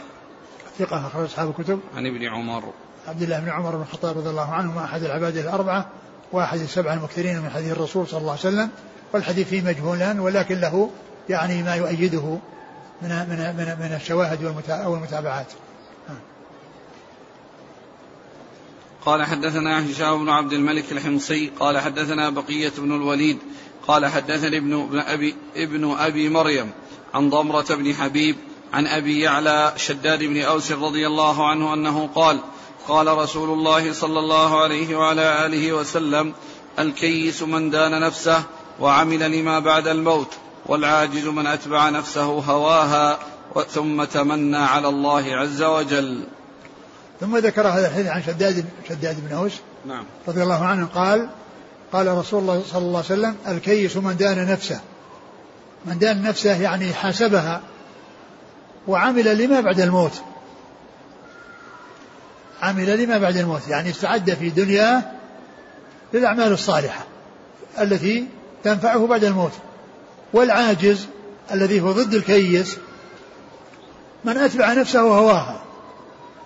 [0.79, 1.81] ثقة أخرج أصحاب الكتب.
[1.97, 2.73] عن ابن عمر.
[3.09, 5.87] عبد الله بن عمر بن الخطاب رضي الله عنهما أحد العباد الأربعة
[6.33, 8.71] وأحد السبعة المكثرين من حديث الرسول صلى الله عليه وسلم.
[9.13, 10.91] والحديث فيه مجهولان ولكن له
[11.29, 12.39] يعني ما يؤيده
[13.03, 14.45] من من من, من الشواهد
[14.87, 15.47] والمتابعات.
[19.09, 23.39] قال حدثنا هشام بن عبد الملك الحمصي قال حدثنا بقية بن الوليد
[23.87, 26.71] قال حدثني ابن أبي ابن أبي مريم
[27.15, 28.37] عن ضمرة بن حبيب
[28.73, 32.39] عن أبي يعلى شداد بن أوس رضي الله عنه أنه قال
[32.89, 36.35] قال رسول الله صلى الله عليه وعلى آله وسلم
[36.79, 38.43] الكيس من دان نفسه
[38.81, 40.35] وعمل لما بعد الموت
[40.67, 43.19] والعاجز من أتبع نفسه هواها
[43.69, 46.25] ثم تمنى على الله عز وجل.
[47.21, 49.53] ثم ذكر هذا الحديث عن شداد شداد بن أوس
[49.87, 50.05] نعم.
[50.29, 51.29] رضي الله عنه قال
[51.93, 54.81] قال رسول الله صلى الله عليه وسلم الكيس من دان نفسه.
[55.87, 57.61] من دان نفسه يعني حاسبها
[58.89, 60.23] وعمل لما بعد الموت.
[62.63, 65.03] عمل لما بعد الموت يعني استعد في دنياه
[66.15, 67.05] للأعمال الصالحة
[67.81, 68.27] التي
[68.65, 69.53] تنفعه بعد الموت.
[70.33, 71.07] والعاجز
[71.53, 72.77] الذي هو ضد الكيس
[74.25, 75.61] من أتبع نفسه هواها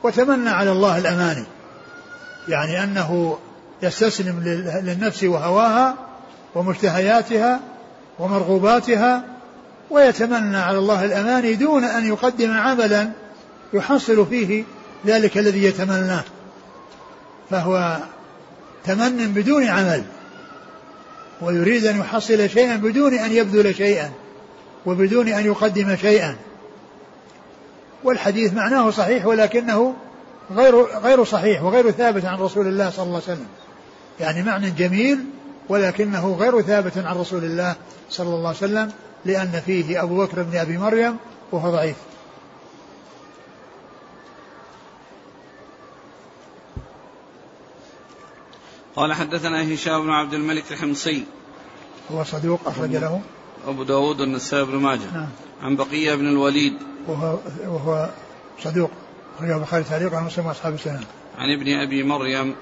[0.02, 1.44] وتمنى على الله الأماني
[2.48, 3.38] يعني أنه
[3.82, 4.40] يستسلم
[4.84, 5.94] للنفس وهواها
[6.54, 7.60] ومشتهياتها
[8.18, 9.24] ومرغوباتها
[9.90, 13.10] ويتمنى على الله الأماني دون أن يقدم عملا
[13.72, 14.64] يحصل فيه
[15.06, 16.24] ذلك الذي يتمناه.
[17.50, 17.98] فهو
[18.84, 20.02] تمن بدون عمل
[21.40, 24.10] ويريد أن يحصل شيئا بدون أن يبذل شيئا
[24.86, 26.36] وبدون أن يقدم شيئا.
[28.04, 29.94] والحديث معناه صحيح ولكنه
[30.50, 33.46] غير غير صحيح وغير ثابت عن رسول الله صلى الله عليه وسلم.
[34.20, 35.24] يعني معنى جميل
[35.68, 37.76] ولكنه غير ثابت عن رسول الله
[38.10, 38.92] صلى الله عليه وسلم
[39.24, 41.16] لأن فيه أبو بكر بن أبي مريم
[41.52, 41.96] وهو ضعيف.
[48.96, 51.24] قال حدثنا هشام بن عبد الملك الحمصي.
[52.12, 53.20] هو صدوق أخرج له.
[53.66, 55.12] أبو داود والنسائي بن ماجه.
[55.14, 55.28] نعم.
[55.62, 56.74] عن بقية بن الوليد.
[57.08, 58.10] وهو وهو
[58.62, 58.90] صدوق
[59.36, 61.04] أخرجه البخاري تعليقا ومسلم وأصحاب السنن
[61.38, 62.54] عن ابن أبي مريم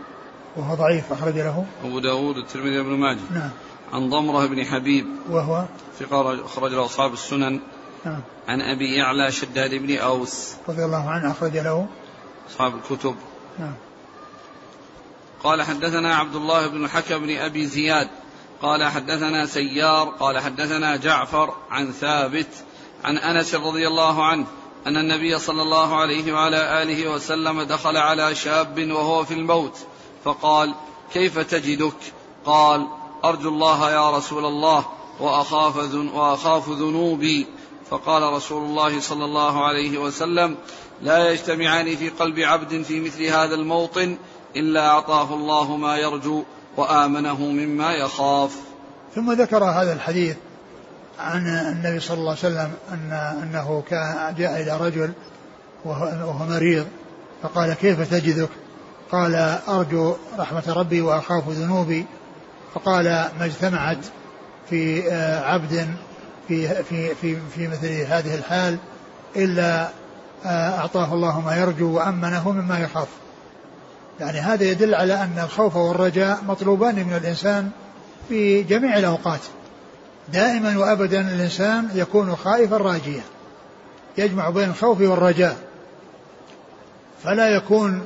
[0.57, 1.67] وهو ضعيف أخرج له.
[1.85, 3.19] أبو داود والترمذي بن ماجه.
[3.31, 3.51] نعم.
[3.93, 5.65] عن ضمرة بن حبيب وهو؟
[5.99, 7.61] ثقة أخرج له أصحاب السنن.
[8.05, 8.21] نعم.
[8.49, 10.55] عن أبي يعلى شداد بن أوس.
[10.69, 11.87] رضي الله عنه أخرج له.
[12.51, 13.15] أصحاب الكتب.
[13.59, 13.75] نعم.
[15.45, 18.09] قال حدثنا عبد الله بن الحكم بن أبي زياد.
[18.63, 20.09] قال حدثنا سيار.
[20.09, 22.49] قال حدثنا جعفر عن ثابت.
[23.05, 24.47] عن أنس رضي الله عنه
[24.87, 29.79] أن النبي صلى الله عليه وعلى آله وسلم دخل على شاب وهو في الموت
[30.25, 30.75] فقال
[31.13, 31.97] كيف تجدك؟
[32.45, 32.87] قال
[33.25, 34.85] أرجو الله يا رسول الله
[35.21, 37.47] وأخاف, وأخاف ذنوبي.
[37.91, 40.57] فقال رسول الله صلى الله عليه وسلم
[41.03, 44.19] لا يجتمعان في قلب عبد في مثل هذا الموطن
[44.57, 46.43] إلا أعطاه الله ما يرجو
[46.77, 48.57] وآمنه مما يخاف.
[49.15, 50.37] ثم ذكر هذا الحديث
[51.21, 53.13] عن النبي صلى الله عليه وسلم أن
[53.43, 55.13] أنه كان جاء إلى رجل
[55.85, 56.87] وهو مريض
[57.43, 58.49] فقال كيف تجدك؟
[59.13, 59.35] قال
[59.69, 62.07] أرجو رحمة ربي وأخاف ذنوبي.
[62.75, 63.05] فقال
[63.39, 63.99] ما اجتمعت
[64.71, 65.89] في آه، عبد
[66.49, 68.79] في في في في مثل هذه الحال
[69.37, 69.89] إلا
[70.45, 73.09] آه، أعطاه الله ما يرجو وأمنه مما يخاف.
[74.21, 77.71] يعني هذا يدل على أن الخوف والرجاء مطلوبان من الإنسان
[78.29, 79.41] في جميع الأوقات.
[80.29, 83.23] دائما وأبدا الإنسان يكون خائفا راجيا.
[84.19, 85.57] يجمع بين الخوف والرجاء.
[87.25, 88.05] فلا يكون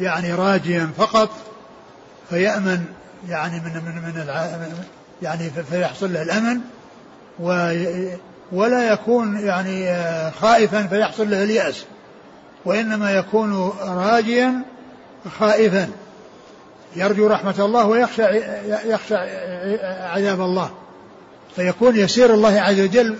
[0.00, 1.30] يعني راجيا فقط
[2.30, 2.84] فيأمن
[3.28, 4.84] يعني من من من
[5.22, 6.60] يعني فيحصل له الأمن
[8.52, 9.94] ولا يكون يعني
[10.30, 11.84] خائفا فيحصل له اليأس.
[12.64, 14.62] وإنما يكون راجيا
[15.38, 15.88] خائفا.
[16.96, 18.22] يرجو رحمة الله ويخشى
[18.84, 19.14] يخشى
[19.84, 20.70] عذاب الله.
[21.56, 23.16] فيكون يسير الله عز وجل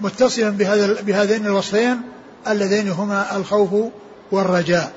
[0.00, 2.00] متصلا بهذا بهذين الوصفين
[2.48, 3.92] اللذين هما الخوف
[4.30, 4.92] والرجاء.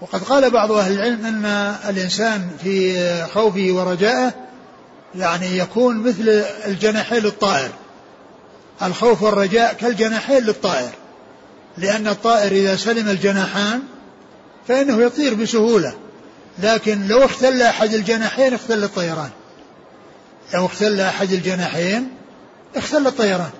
[0.00, 1.44] وقد قال بعض أهل العلم أن
[1.88, 4.34] الإنسان في خوفه ورجائه
[5.14, 7.70] يعني يكون مثل الجناحين للطائر.
[8.82, 10.90] الخوف والرجاء كالجناحين للطائر.
[11.78, 13.82] لأن الطائر إذا سلم الجناحان
[14.68, 15.94] فإنه يطير بسهولة.
[16.58, 19.30] لكن لو اختل أحد الجناحين اختل الطيران.
[20.54, 22.08] لو اختل أحد الجناحين
[22.76, 23.50] اختل الطيران.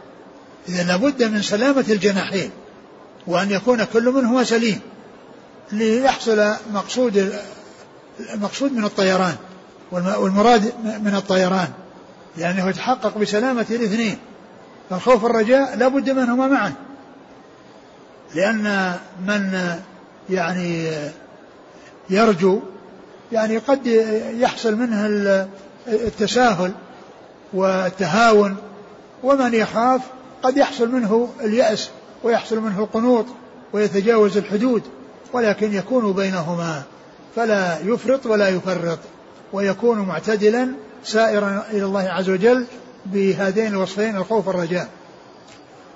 [0.69, 2.51] إذا لابد من سلامة الجناحين
[3.27, 4.81] وأن يكون كل منهما سليم
[5.73, 7.33] ليحصل مقصود
[8.35, 9.35] المقصود من الطيران
[9.93, 11.69] والمراد من الطيران.
[12.37, 14.19] لأنه يتحقق بسلامة الاثنين.
[14.91, 16.73] فالخوف والرجاء لا بد منهما معا.
[18.35, 18.95] لأن
[19.27, 19.75] من
[20.31, 20.91] يعني
[22.11, 22.61] يرجو
[23.33, 23.87] يعني قد
[24.39, 25.07] يحصل منه
[25.89, 26.73] التساهل
[27.53, 28.57] والتهاون
[29.23, 30.01] ومن يخاف
[30.43, 31.91] قد يحصل منه اليأس
[32.25, 33.27] ويحصل منه القنوط
[33.73, 34.83] ويتجاوز الحدود
[35.33, 36.83] ولكن يكون بينهما
[37.37, 38.99] فلا يفرط ولا يفرط
[39.53, 40.69] ويكون معتدلا
[41.05, 42.65] سائرا إلى الله عز وجل
[43.07, 44.89] بهذين الوصفين الخوف والرجاء.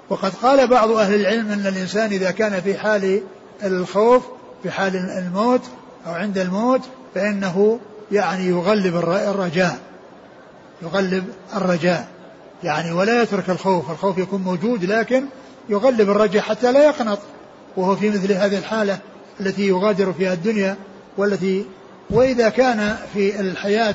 [0.09, 3.23] وقد قال بعض أهل العلم أن الإنسان إذا كان في حال
[3.65, 4.23] الخوف
[4.63, 5.61] في حال الموت
[6.07, 6.81] أو عند الموت
[7.15, 7.81] فإنه
[8.13, 9.79] يعني يغلب الرجاء.
[10.83, 11.25] يغلب
[11.57, 12.09] الرجاء.
[12.65, 15.25] يعني ولا يترك الخوف الخوف يكون موجود لكن
[15.69, 17.19] يغلب الرجاء حتى لا يقنط.
[17.77, 18.99] وهو في مثل هذه الحالة
[19.41, 20.77] التي يغادر فيها الدنيا
[21.17, 21.67] والتي
[22.11, 23.95] وإذا كان في الحياة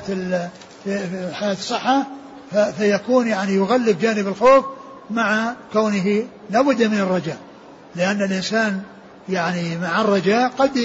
[0.84, 2.06] في حياة الصحة
[2.78, 4.64] فيكون يعني يغلب جانب الخوف
[5.10, 7.36] مع كونه لابد من الرجاء.
[7.96, 8.80] لأن الإنسان
[9.28, 10.76] يعني مع الرجاء قد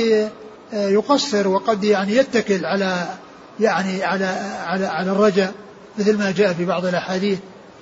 [0.74, 3.08] يقصر وقد يعني يتكل على
[3.60, 4.26] يعني على
[4.66, 5.54] على على الرجاء
[6.00, 7.40] مثل ما جاء في بعض الأحاديث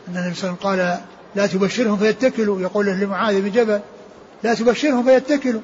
[0.08, 1.00] أن النبي صلى الله عليه وسلم قال
[1.36, 3.80] لا تبشرهم فيتكلوا يقول لمعاذ بن جبل
[4.44, 5.62] لا تبشرهم فيتكلوا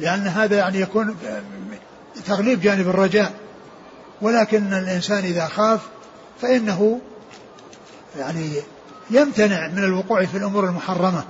[0.00, 1.16] لأن هذا يعني يكون
[2.26, 3.32] تغليب جانب الرجاء.
[4.22, 5.80] ولكن الإنسان إذا خاف
[6.42, 7.00] فإنه
[8.18, 8.50] يعني
[9.10, 11.24] يمتنع من الوقوع في الأمور المحرمة.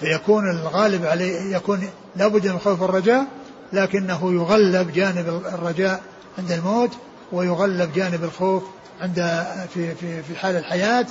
[0.00, 3.26] فيكون الغالب عليه يكون لابد من خوف الرجاء
[3.72, 6.02] لكنه يغلب جانب الرجاء
[6.40, 6.90] عند الموت
[7.32, 8.62] ويغلب جانب الخوف
[9.00, 11.06] عند في في في حال الحياة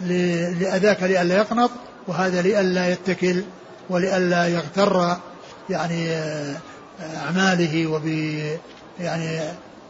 [0.00, 1.70] لأذاك لئلا يقنط
[2.08, 3.42] وهذا لئلا يتكل
[3.90, 5.16] ولئلا يغتر
[5.70, 6.56] يعني آه،
[7.16, 8.06] أعماله وب
[9.00, 9.40] يعني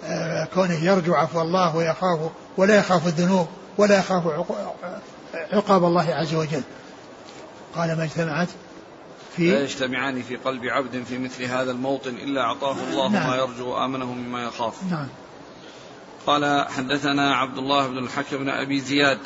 [0.04, 2.18] آه، كونه يرجو عفو الله ويخاف
[2.56, 3.46] ولا يخاف الذنوب
[3.78, 4.22] ولا يخاف
[5.52, 6.62] عقاب الله عز وجل.
[7.76, 8.48] قال ما اجتمعت
[9.36, 13.30] في لا يجتمعان في قلب عبد في مثل هذا الموطن إلا أعطاه الله نعم.
[13.30, 14.74] ما يرجو وآمنه مما يخاف.
[14.90, 15.08] نعم.
[16.26, 19.18] قال حدثنا عبد الله بن الحكم بن أبي زياد.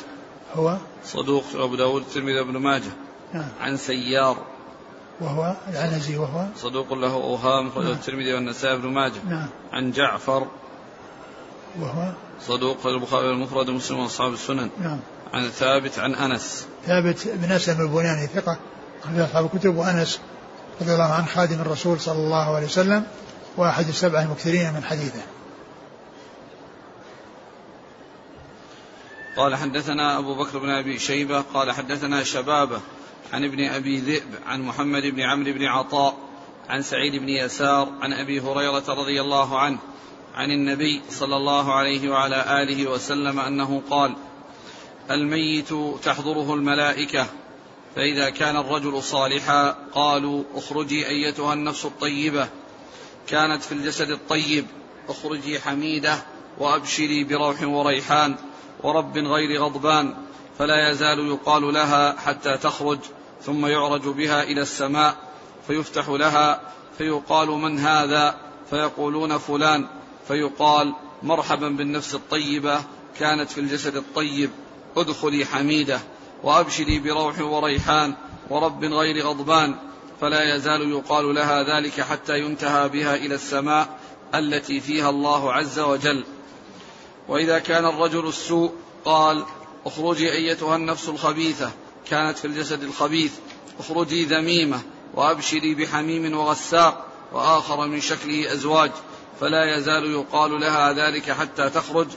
[0.55, 2.91] هو؟ صدوق أبو داود الترمذي بن ماجه.
[3.33, 3.49] نعم.
[3.61, 4.37] عن سيار.
[5.21, 7.87] وهو؟ العنزي وهو؟ صدوق له أوهام نعم.
[7.87, 9.23] الترمذي والنسائي بن ماجه.
[9.29, 9.47] نعم.
[9.73, 10.47] عن جعفر.
[11.79, 14.69] وهو؟ صدوق البخاري المفرد ومسلم وأصحاب السنن.
[14.81, 14.99] نعم.
[15.33, 16.67] عن ثابت عن أنس.
[16.85, 18.57] ثابت بن أسلم البنياني ثقة.
[19.05, 20.19] أخرج أصحاب الكتب وأنس
[20.81, 23.07] رضي الله عنه خادم الرسول صلى الله عليه وسلم
[23.57, 25.21] وأحد السبعة المكثرين من حديثه.
[29.37, 32.81] قال حدثنا أبو بكر بن أبي شيبة قال حدثنا شبابة
[33.33, 36.17] عن ابن أبي ذئب عن محمد بن عمرو بن عطاء
[36.69, 39.77] عن سعيد بن يسار عن أبي هريرة رضي الله عنه
[40.35, 44.15] عن النبي صلى الله عليه وعلى آله وسلم أنه قال
[45.11, 47.27] الميت تحضره الملائكة
[47.95, 52.47] فإذا كان الرجل صالحا قالوا اخرجي أيتها النفس الطيبة.
[53.27, 54.65] كانت في الجسد الطيب
[55.09, 56.23] اخرجي حميدة
[56.59, 58.35] وأبشري بروح وريحان
[58.83, 60.15] ورب غير غضبان.
[60.59, 62.99] فلا يزال يقال لها حتى تخرج
[63.41, 65.15] ثم يعرج بها إلى السماء
[65.67, 66.61] فيفتح لها
[66.97, 68.35] فيقال من هذا؟
[68.69, 69.87] فيقولون فلان.
[70.27, 70.93] فيقال
[71.23, 72.83] مرحبا بالنفس الطيبة
[73.19, 74.49] كانت في الجسد الطيب
[74.97, 75.99] ادخلي حميدة.
[76.45, 78.15] وأبشري بروح وريحان
[78.49, 79.75] ورب غير غضبان
[80.21, 83.99] فلا يزال يقال لها ذلك حتى ينتهى بها إلى السماء
[84.35, 86.25] التي فيها الله عز وجل.
[87.27, 88.71] وإذا كان الرجل السوء
[89.05, 89.45] قال
[89.85, 91.71] اخرجي أيتها النفس الخبيثة
[92.09, 93.33] كانت في الجسد الخبيث
[93.79, 94.81] اخرجي ذميمة
[95.13, 98.91] وأبشري بحميم وغساق وآخر من شكله أزواج
[99.39, 102.07] فلا يزال يقال لها ذلك حتى تخرج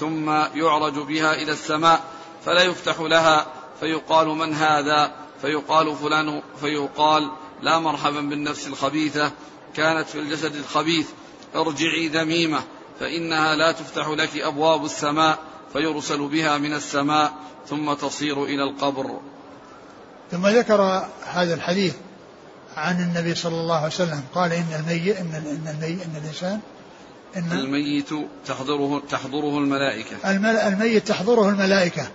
[0.00, 2.04] ثم يعرج بها إلى السماء
[2.44, 7.30] فلا يفتح لها فيقال من هذا؟ فيقال فلان فيقال
[7.62, 9.32] لا مرحبا بالنفس الخبيثة
[9.74, 11.06] كانت في الجسد الخبيث
[11.54, 12.60] ارجعي ذميمة
[13.00, 15.38] فإنها لا تفتح لك أبواب السماء
[15.72, 17.32] فيرسل بها من السماء
[17.66, 19.20] ثم تصير إلى القبر.
[20.30, 21.94] ثم ذكر هذا الحديث
[22.76, 26.60] عن النبي صلى الله عليه وسلم قال إن الميت إن إن الميت إن الإنسان
[27.36, 28.10] إن الميت
[28.46, 30.36] تحضره تحضره الملائكة.
[30.68, 32.08] الميت تحضره الملائكة.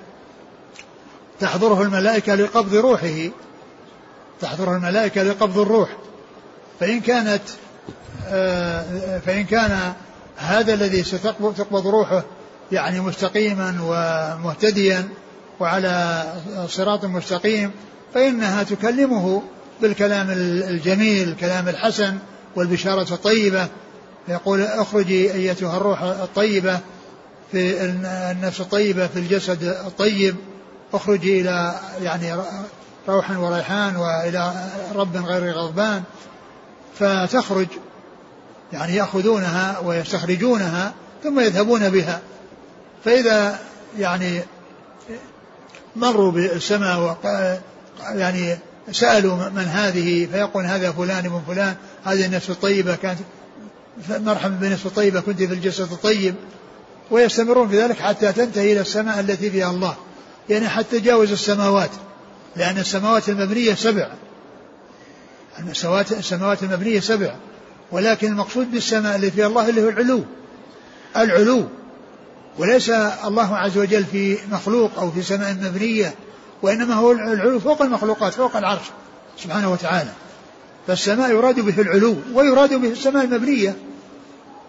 [1.40, 3.30] تحضره الملائكة لقبض روحه.
[4.42, 5.90] تحضره الملائكة لقبض الروح.
[6.80, 7.42] فإن كانت
[8.28, 9.94] آه، فإن كان
[10.38, 12.24] هذا الذي ستقبض روحه
[12.72, 15.08] يعني مستقيما ومهتديا
[15.60, 16.24] وعلى
[16.68, 17.72] صراط مستقيم
[18.14, 19.42] فإنها تكلمه
[19.82, 20.28] بالكلام
[20.70, 22.18] الجميل الكلام الحسن
[22.56, 23.68] والبشارة الطيبة.
[24.28, 26.80] يقول اخرجي أيتها الروح الطيبة
[27.52, 27.86] في
[28.32, 30.36] النفس الطيبة في الجسد الطيب.
[30.94, 32.36] اخرجي إلى يعني
[33.10, 34.54] روح وريحان وإلى
[34.96, 36.04] رب غير غضبان
[37.00, 37.68] فتخرج
[38.74, 42.22] يعني يأخذونها ويستخرجونها ثم يذهبون بها.
[43.06, 43.60] فإذا
[44.00, 44.42] يعني
[45.96, 47.18] مروا بالسماء
[48.04, 48.58] يعني
[48.92, 51.76] سألوا من هذه فيقول هذا فلان ابن فلان
[52.06, 53.20] هذه النفس الطيبة كانت
[54.10, 56.36] مرحبا بالنفس الطيبة كنت في الجسد الطيب.
[57.12, 59.96] ويستمرون في ذلك حتى تنتهي إلى السماء التي فيها الله.
[60.50, 61.90] يعني حتى تجاوز السماوات
[62.56, 64.10] لأن السماوات المبنية سبع.
[66.12, 67.36] السماوات المبنية سبع.
[67.92, 70.24] ولكن المقصود بالسماء اللي فيها الله اللي هو العلو.
[71.18, 71.66] العلو.
[72.58, 72.90] وليس
[73.26, 76.16] الله عز وجل في مخلوق أو في سماء مبنية
[76.62, 78.86] وإنما هو العلو فوق المخلوقات فوق العرش
[79.38, 80.12] سبحانه وتعالى.
[80.88, 83.76] فالسماء يراد به العلو ويراد به السماء المبنية.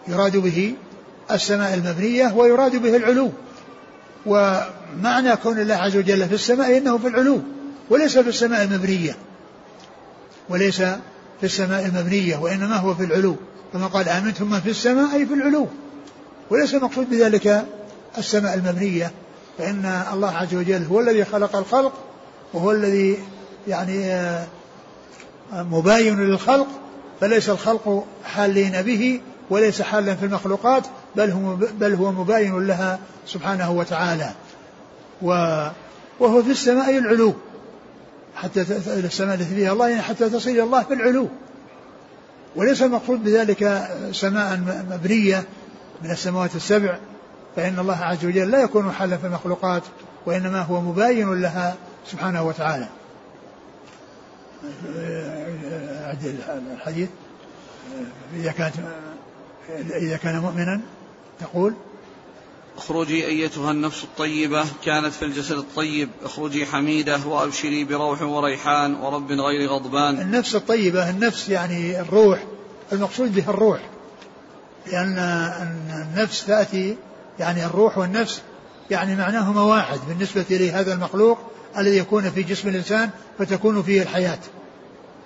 [0.08, 0.74] يراد به
[1.30, 3.32] السماء المبنية ويراد به العلو.
[4.96, 7.40] ومعنى كون الله عز وجل في السماء إنه في العلو
[7.90, 9.16] وليس في السماء المبنية
[10.48, 10.82] وليس
[11.40, 13.36] في السماء المبنية وإنما هو في العلو
[13.72, 15.66] كما قال آمنتم من في السماء أي في العلو
[16.50, 17.66] وليس المقصود بذلك
[18.18, 19.12] السماء المبنية
[19.58, 21.92] فإن الله عز وجل هو الذي خلق الخلق
[22.52, 23.18] وهو الذي
[23.68, 24.46] يعني آه،
[25.52, 26.66] مباين للخلق
[27.20, 29.20] فليس الخلق حالين به
[29.50, 30.86] وليس حالا في المخلوقات
[31.16, 34.30] بل هو بل هو مباين لها سبحانه وتعالى.
[35.22, 37.34] وهو في السماء العلو.
[38.34, 41.28] حتى السماء التي فيها الله يعني حتى تصل إلى الله في العلو.
[42.56, 44.60] وليس المقصود بذلك سماء
[44.90, 45.44] مبنية
[46.02, 46.98] من السماوات السبع
[47.56, 49.82] فإن الله عز وجل لا يكون حلا في المخلوقات
[50.26, 52.88] وإنما هو مباين لها سبحانه وتعالى.
[56.72, 57.08] الحديث
[58.36, 58.74] إذا كانت
[59.78, 60.80] إذا كان مؤمنا
[61.40, 61.74] تقول
[62.78, 69.68] اخرجي أيتها النفس الطيبة كانت في الجسد الطيب اخرجي حميدة وأبشري بروح وريحان ورب غير
[69.68, 70.20] غضبان.
[70.20, 72.44] النفس الطيبة النفس يعني الروح
[72.92, 73.80] المقصود بها الروح.
[74.86, 75.18] لأن
[76.14, 76.96] النفس تأتي
[77.38, 78.42] يعني الروح والنفس
[78.90, 81.38] يعني معناهما واحد بالنسبة لهذا المخلوق
[81.78, 84.40] الذي يكون في جسم الإنسان فتكون فيه الحياة.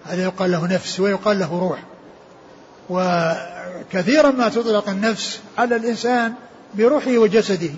[0.04, 1.82] هذا يقال له نفس ويقال له روح.
[2.90, 6.34] وكثيرا ما تطلق النفس على الإنسان
[6.74, 7.70] بروحه وجسده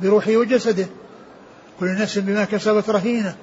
[0.00, 0.86] بروحه وجسده.
[1.80, 3.36] كل نفس بما كسبت رهينة.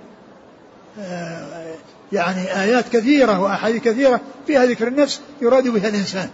[1.00, 1.76] آه،
[2.12, 6.30] يعني آيات كثيرة وأحاديث كثيرة فيها ذكر النفس يراد بها الإنسان.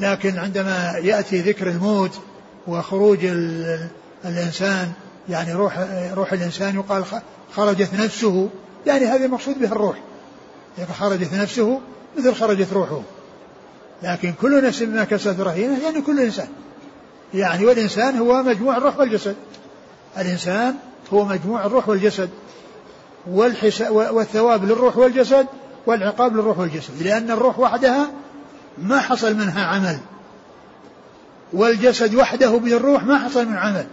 [0.00, 2.20] لكن عندما يأتي ذكر الموت
[2.66, 3.18] وخروج
[4.24, 4.92] الإنسان
[5.28, 7.04] يعني روح روح الإنسان يقال
[7.52, 8.48] خرجت نفسه
[8.86, 9.98] يعني هذا المقصود به الروح.
[10.78, 11.80] يعني خرجت نفسه
[12.18, 13.00] مثل خرجت روحه.
[14.02, 16.48] لكن كل نفس بما كسبت رهينة يعني كل إنسان.
[17.34, 19.36] يعني والإنسان هو مجموع الروح والجسد.
[20.18, 20.74] الإنسان
[21.12, 22.30] هو مجموع الروح والجسد.
[23.90, 25.46] والثواب للروح والجسد
[25.86, 27.02] والعقاب للروح والجسد.
[27.02, 28.10] لأن الروح وحدها
[28.78, 29.98] ما حصل منها عمل.
[31.52, 33.86] والجسد وحده بدون الروح ما حصل من عمل.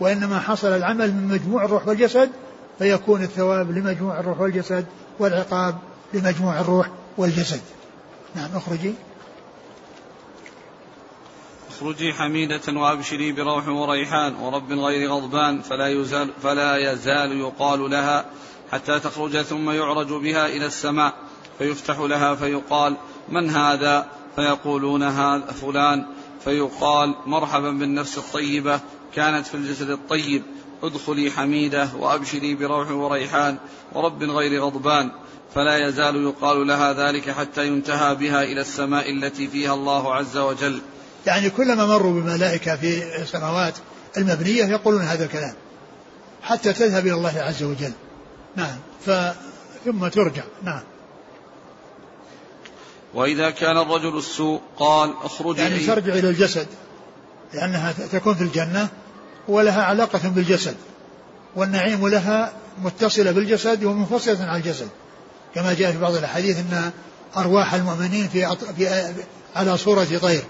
[0.00, 2.30] وإنما حصل العمل من مجموع الروح والجسد
[2.78, 4.86] فيكون الثواب لمجموع الروح والجسد
[5.18, 5.74] والعقاب
[6.14, 7.60] لمجموع الروح والجسد.
[8.36, 8.94] نعم أخرجي.
[11.84, 18.24] اخرجي حميدة وأبشري بروح وريحان ورب غير غضبان فلا يزال, فلا يزال يقال لها
[18.72, 21.14] حتى تخرج ثم يعرج بها إلى السماء
[21.58, 22.96] فيفتح لها فيقال
[23.28, 24.06] من هذا؟
[24.36, 26.06] فيقولون هذا فلان.
[26.44, 28.80] فيقال مرحبا بالنفس الطيبة
[29.14, 30.42] كانت في الجسد الطيب.
[30.82, 33.58] ادخلي حميدة وأبشري بروح وريحان
[33.92, 35.10] ورب غير غضبان
[35.54, 40.80] فلا يزال يقال لها ذلك حتى ينتهى بها إلى السماء التي فيها الله عز وجل.
[41.26, 43.74] يعني كلما مروا بملائكة في السماوات
[44.16, 45.54] المبنية يقولون هذا الكلام
[46.42, 47.92] حتى تذهب إلى الله عز وجل.
[48.56, 48.76] نعم.
[49.06, 49.10] ف
[49.84, 50.42] ثم ترجع.
[50.62, 50.82] نعم.
[53.14, 56.66] وإذا كان الرجل السوء قال اخرجي يعني ترجع إلى الجسد.
[57.54, 58.88] لأنها تكون في الجنة
[59.48, 60.76] ولها علاقة بالجسد.
[61.56, 62.52] والنعيم لها
[62.82, 64.88] متصلة بالجسد ومنفصلة عن الجسد.
[65.54, 66.90] كما جاء في بعض الأحاديث أن
[67.36, 69.14] أرواح المؤمنين في, في
[69.56, 70.42] على صورة طير.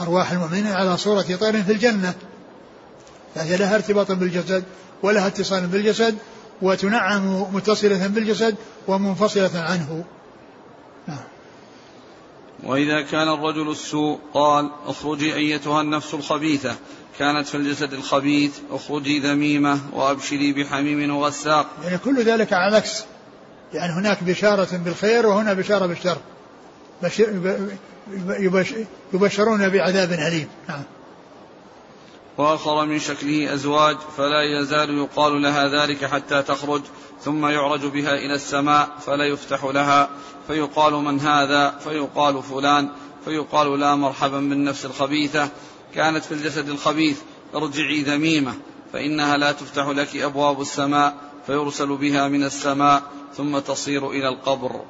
[0.00, 2.14] أرواح المؤمنين على صورة طير في الجنة.
[3.34, 4.64] فهي لها ارتباط بالجسد
[5.02, 6.18] ولها اتصال بالجسد
[6.62, 8.56] وتنعم متصلة بالجسد
[8.88, 10.04] ومنفصلة عنه.
[11.08, 11.18] نعم.
[12.64, 16.76] وإذا كان الرجل السوء قال اخرجي أيتها النفس الخبيثة.
[17.18, 23.04] كانت في الجسد الخبيث اخرجي ذميمة وأبشري بحميم وغساق يعني كل ذلك على العكس.
[23.72, 26.18] يعني هناك بشارة بالخير وهنا بشارة بالشر.
[29.12, 30.48] يبشرون بعذاب أليم.
[30.68, 30.82] نعم.
[32.38, 36.82] وآخر من شكله أزواج فلا يزال يقال لها ذلك حتى تخرج
[37.20, 40.08] ثم يعرج بها إلى السماء فلا يفتح لها.
[40.46, 42.88] فيقال من هذا؟ فيقال فلان.
[43.24, 45.48] فيقال لا مرحبا بالنفس الخبيثة.
[45.94, 47.20] كانت في الجسد الخبيث
[47.54, 48.54] ارجعي ذميمة.
[48.92, 51.14] فإنها لا تفتح لك أبواب السماء
[51.46, 53.02] فيرسل بها من السماء
[53.36, 54.80] ثم تصير إلى القبر.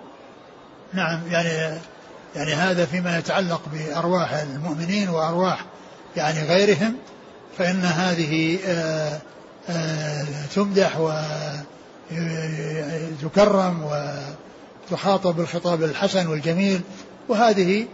[0.93, 1.81] نعم يعني
[2.37, 5.65] يعني هذا فيما يتعلق بأرواح المؤمنين وأرواح
[6.17, 6.97] يعني غيرهم
[7.59, 9.21] فإن هذه آه،
[9.71, 10.25] آه،
[10.55, 10.99] تمدح
[12.11, 13.89] وتكرم
[14.91, 16.81] وتخاطب بالخطاب الحسن والجميل
[17.29, 17.87] وهذه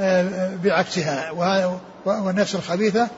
[0.00, 1.30] آه، بعكسها
[2.06, 3.08] والنفس الخبيثة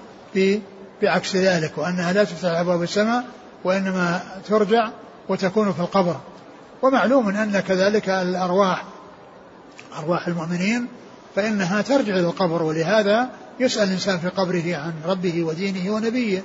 [1.02, 3.24] بعكس ذلك وأنها لا تفتح أبواب السماء
[3.64, 4.90] وإنما ترجع
[5.28, 6.16] وتكون في القبر.
[6.82, 8.84] ومعلوم أن كذلك الأرواح
[9.98, 10.88] أرواح المؤمنين
[11.36, 16.44] فإنها ترجع إلى القبر ولهذا يسأل الإنسان في قبره عن ربه ودينه ونبيه.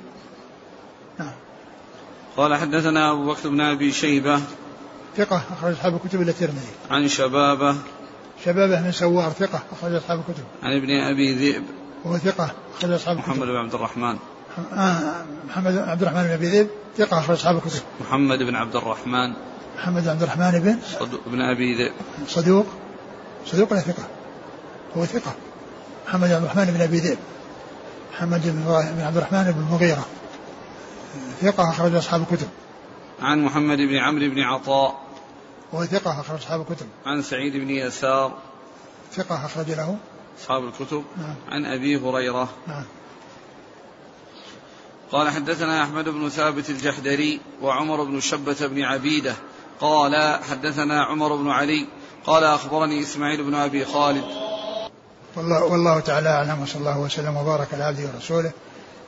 [1.18, 1.32] نعم.
[2.36, 4.40] قال حدثنا أبو بكر بن أبي شيبة.
[5.16, 6.74] ثقة أخرج أصحاب الكتب إلى الترمذي.
[6.90, 7.76] عن شبابة.
[8.44, 10.44] شبابة بن سوار ثقة أخرج أصحاب الكتب.
[10.62, 11.64] عن ابن أبي ذئب.
[12.04, 13.30] وهو ثقة أخرج أصحاب الكتب.
[13.30, 14.16] محمد بن عبد الرحمن.
[14.72, 16.68] آه محمد عبد الرحمن بن أبي ذئب
[16.98, 17.80] ثقة أخرج أصحاب الكتب.
[18.00, 19.32] محمد بن عبد الرحمن.
[19.76, 21.92] محمد عبد الرحمن بن صدوق بن أبي ذئب.
[22.28, 22.66] صدوق.
[23.46, 24.06] صدوق ولا ثقة؟
[24.96, 25.34] هو ثقة.
[26.06, 27.18] محمد بن عبد الرحمن بن أبي ذئب.
[28.12, 30.06] محمد بن عبد الرحمن بن المغيرة.
[31.40, 32.48] ثقة أخرج أصحاب الكتب.
[33.22, 35.00] عن محمد بن عمرو بن عطاء.
[35.74, 36.86] هو ثقة أخرج أصحاب الكتب.
[37.06, 38.38] عن سعيد بن يسار.
[39.12, 39.96] ثقة أخرج له.
[40.40, 41.04] أصحاب الكتب.
[41.16, 41.34] نعم.
[41.48, 42.48] عن أبي هريرة.
[42.66, 42.84] نعم.
[45.12, 49.34] قال حدثنا أحمد بن ثابت الجحدري وعمر بن شبة بن عبيدة.
[49.80, 51.86] قال حدثنا عمر بن علي
[52.26, 54.24] قال أخبرني إسماعيل بن أبي خالد.
[55.36, 58.52] والله, والله تعالى أعلم وصلى الله وسلم وبارك على عبده ورسوله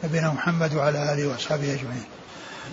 [0.04, 2.04] نبينا محمد وعلى آله وأصحابه أجمعين.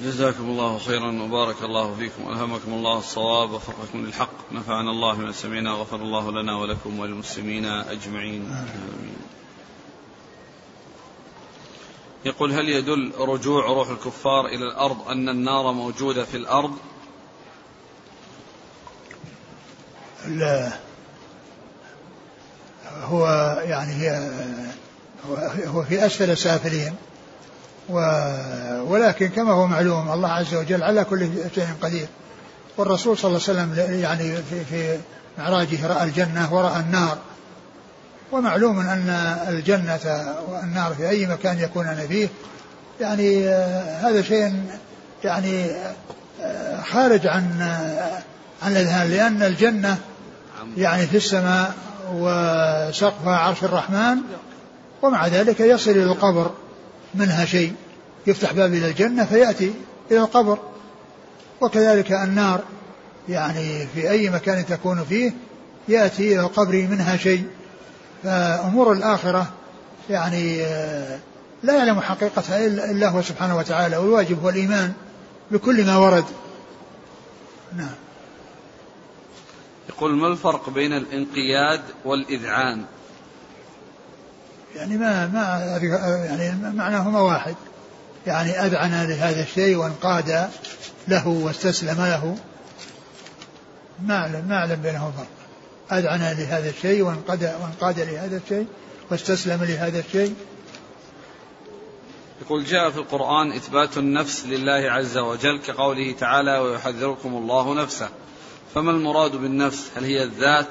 [0.03, 2.25] جزاكم الله خيرا وبارك الله فيكم.
[2.25, 4.51] والهمكم الله الصواب وفقكم للحق.
[4.51, 8.45] نفعنا الله من سمعنا غفر الله لنا ولكم وللمسلمين أجمعين.
[8.45, 9.15] آمين.
[12.25, 16.71] يقول هل يدل رجوع روح الكفار إلى الأرض أن النار موجودة في الأرض؟
[20.14, 20.14] لا
[23.03, 23.27] هو
[23.63, 24.11] يعني
[25.67, 26.95] هو في أسفل سافلين
[28.87, 32.07] ولكن كما هو معلوم الله عز وجل على كل شيء قدير.
[32.77, 34.97] والرسول صلى الله عليه وسلم يعني في, في
[35.37, 37.17] معراجه رأى الجنة ورأى النار.
[38.31, 39.09] ومعلوم أن
[39.47, 39.99] الجنة
[40.49, 42.27] والنار في أي مكان يكونان فيه
[43.01, 43.49] يعني
[44.03, 44.63] هذا شيء
[45.23, 45.67] يعني
[46.91, 47.61] خارج عن
[48.63, 49.97] عن الأذهان لأن الجنة
[50.77, 51.75] يعني في السماء
[52.13, 54.17] وسقفها عرش الرحمن
[55.01, 56.51] ومع ذلك يصل إلى القبر
[57.15, 57.73] منها شيء
[58.27, 59.73] يفتح باب إلى الجنة فيأتي
[60.11, 60.59] إلى القبر.
[61.61, 62.63] وكذلك النار
[63.29, 65.33] يعني في أي مكان تكون فيه
[65.87, 67.43] يأتي إلى القبر منها شيء.
[68.23, 69.47] فأمور الآخرة
[70.09, 71.19] يعني آه،
[71.63, 74.93] لا يعلم حقيقتها إلا هو سبحانه وتعالى والواجب هو الإيمان
[75.51, 76.25] بكل ما ورد.
[77.77, 78.04] نعم.
[79.89, 82.85] يقول ما الفرق بين الانقياد والإذعان؟
[84.75, 85.77] يعني ما ما
[86.25, 87.55] يعني معناهما واحد.
[88.27, 90.49] يعني أذعن لهذا الشيء وانقاد
[91.07, 92.37] له واستسلم له.
[94.03, 95.27] ما أعلم ما أعلم بينهم فرق.
[95.97, 98.67] أذعن لهذا الشيء وانقاد وانقاد لهذا الشيء
[99.11, 100.35] واستسلم لهذا الشيء.
[102.41, 108.09] يقول جاء في القرآن إثبات النفس لله عز وجل كقوله تعالى ويحذركم الله نفسه.
[108.75, 110.67] فما المراد بالنفس؟ هل هي الذات؟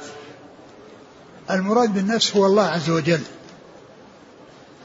[1.50, 3.20] المراد بالنفس هو الله عز وجل.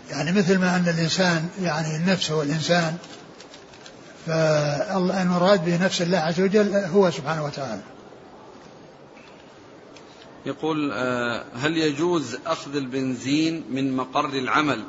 [0.10, 2.98] يعني مثل ما أن الإنسان يعني النفس هو الإنسان
[4.26, 7.82] فالمراد بنفس الله عز وجل هو سبحانه وتعالى.
[10.46, 14.84] يقول آه، هل يجوز أخذ البنزين من مقر العمل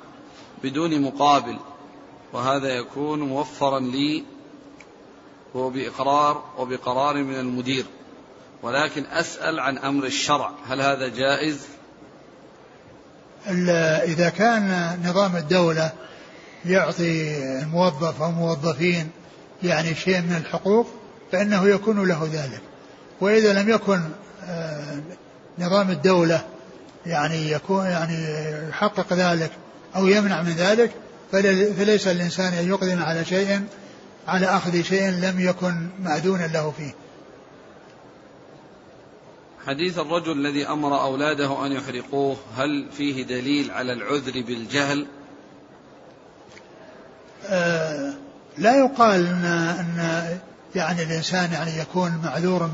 [0.64, 1.58] بدون مقابل؟
[2.32, 4.24] وهذا يكون موفرا لي
[5.54, 7.86] وبإقرار وبقرار من المدير.
[8.62, 10.50] ولكن أسأل عن أمر الشرع.
[10.68, 11.58] هل هذا جائز؟
[14.04, 15.92] إذا كان نظام الدولة
[16.64, 19.10] يعطي الموظف أو موظفين
[19.62, 20.86] يعني شيء من الحقوق
[21.32, 22.60] فإنه يكون له ذلك.
[23.20, 24.00] وإذا لم يكن
[24.44, 25.00] آه،
[25.58, 26.44] نظام الدولة
[27.06, 28.26] يعني يكون يعني
[28.68, 29.50] يحقق ذلك
[29.96, 30.90] أو يمنع من ذلك
[31.78, 33.60] فليس الإنسان أن يقدم على شيء
[34.28, 36.94] على أخذ شيء لم يكن مأذونا له فيه.
[39.66, 45.06] حديث الرجل الذي أمر أولاده أن يحرقوه هل فيه دليل على العذر بالجهل؟
[47.46, 48.14] آه
[48.58, 50.38] لا يقال أن, أن
[50.74, 52.70] يعني الإنسان يعني يكون معذورا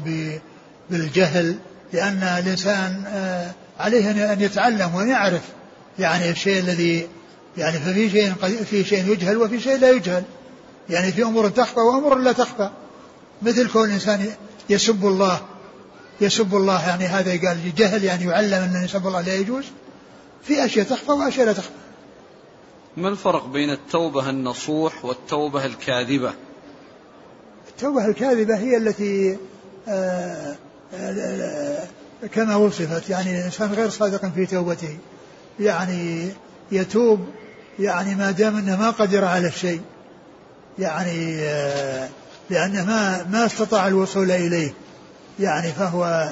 [0.91, 1.59] بالجهل
[1.93, 5.43] لأن الإنسان آه عليه أن يتعلم وأن يعرف
[5.99, 7.09] يعني الشيء الذي
[7.59, 8.33] يعني ففي شيء
[8.65, 10.23] في شيء يجهل وفي شيء لا يجهل.
[10.91, 12.71] يعني في أمور تخفى وأمور لا تخفى.
[13.43, 14.27] مثل كون الإنسان
[14.71, 15.41] يسب الله.
[16.21, 19.65] يسب الله يعني هذا قال جهل يعني يعلم أن يسب الله لا يجوز.
[20.43, 21.71] في أشياء تخفى وأشياء لا تخفى.
[22.97, 26.35] ما الفرق بين التوبة النصوح والتوبة الكاذبة؟
[27.69, 29.39] التوبة الكاذبة هي التي
[29.89, 30.57] آآ آه،
[30.95, 31.89] آآ
[32.23, 34.99] آه، كما وصفت يعني الإنسان غير صادق في توبته.
[35.61, 36.29] يعني
[36.73, 37.27] يتوب
[37.79, 39.81] يعني ما دام أنه ما قدر على الشيء.
[40.79, 42.09] يعني آه،
[42.51, 44.75] لأنه ما ما استطاع الوصول إليه.
[45.41, 46.29] يعني فهو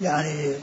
[0.00, 0.54] يعني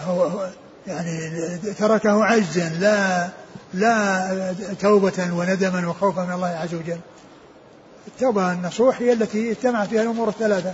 [0.00, 0.48] هو
[0.86, 1.30] يعني
[1.78, 3.28] تركه عجزا لا
[3.74, 6.98] لا توبة وندما وخوفا من الله عز وجل.
[8.06, 10.72] التوبة النصوح هي التي اجتمع فيها الأمور الثلاثة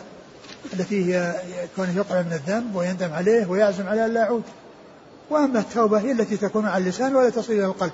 [0.73, 1.35] التي هي
[1.77, 4.43] كونه يقع من الذنب ويندم عليه ويعزم على أن لا يعود.
[5.31, 7.93] وأما التوبة هي التي تكون على اللسان ولا تصل إلى القلب.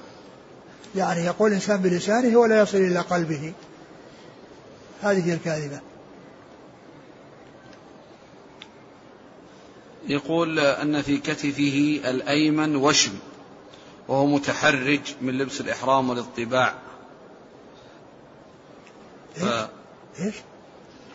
[0.97, 3.53] يعني يقول الإنسان بلسانه ولا يصل إلى قلبه.
[5.03, 5.81] هذه هي الكاذبة.
[10.09, 13.12] يقول أن في كتفه الأيمن وشم
[14.09, 16.74] وهو متحرج من لبس الإحرام والاطباع
[19.36, 19.44] ف...
[20.20, 20.34] إيش؟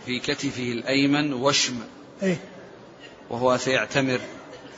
[0.05, 1.79] في كتفه الأيمن وشم
[2.23, 2.37] إيه؟
[3.29, 4.19] وهو سيعتمر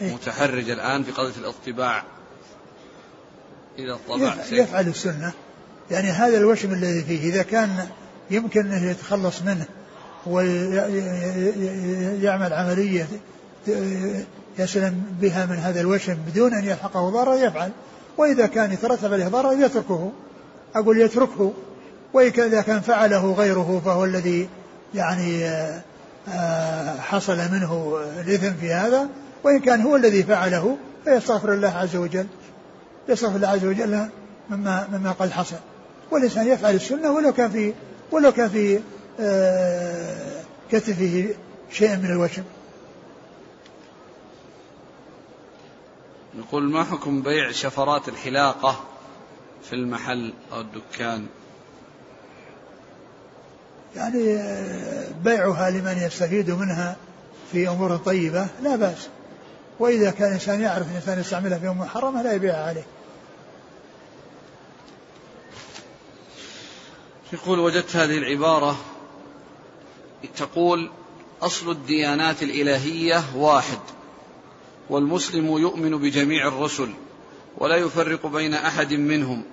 [0.02, 2.04] إيه؟ متحرج الآن في قضية الاطباع
[3.80, 5.34] إذا طبع يفعل السنة
[5.92, 7.90] يعني هذا الوشم الذي فيه إذا كان
[8.32, 9.66] يمكن أن يتخلص منه
[10.26, 10.54] ويعمل
[12.54, 13.08] عملية
[14.60, 17.72] يسلم بها من هذا الوشم بدون أن يلحقه ضرر يفعل.
[18.18, 20.12] وإذا كان يترتب عليه ضرر يتركه.
[20.76, 21.54] أقول يتركه.
[22.14, 24.50] وإذا كان فعله غيره فهو الذي
[24.96, 25.46] يعني
[26.30, 29.08] آه، حصل منه الإثم في هذا.
[29.44, 32.28] وإن كان هو الذي فعله فيستغفر الله عز وجل.
[33.10, 34.08] يستغفر الله عز وجل
[34.50, 35.58] مما مما قد حصل.
[36.12, 37.74] والإنسان يفعل السنة ولو كان في
[38.12, 38.80] ولو كان في
[39.20, 40.42] آه،
[40.72, 41.28] كتفه
[41.72, 42.44] شيء من الوشم
[46.38, 48.84] نقول ما حكم بيع شفرات الحلاقة
[49.64, 51.28] في المحل أو الدكان؟
[53.96, 56.96] يعني آه، بيعها لمن يستفيد منها
[57.52, 59.10] في أمور طيبة لا بأس.
[59.80, 62.86] وإذا كان الإنسان يعرف الإنسان يستعملها في أمور محرمة لا يبيعها عليه.
[67.34, 68.78] يقول وجدت هذه العبارة
[70.38, 70.92] تقول
[71.42, 73.80] أصل الديانات الإلهية واحد.
[74.90, 76.90] والمسلم يؤمن بجميع الرسل
[77.58, 79.44] ولا يفرق بين أحد منهم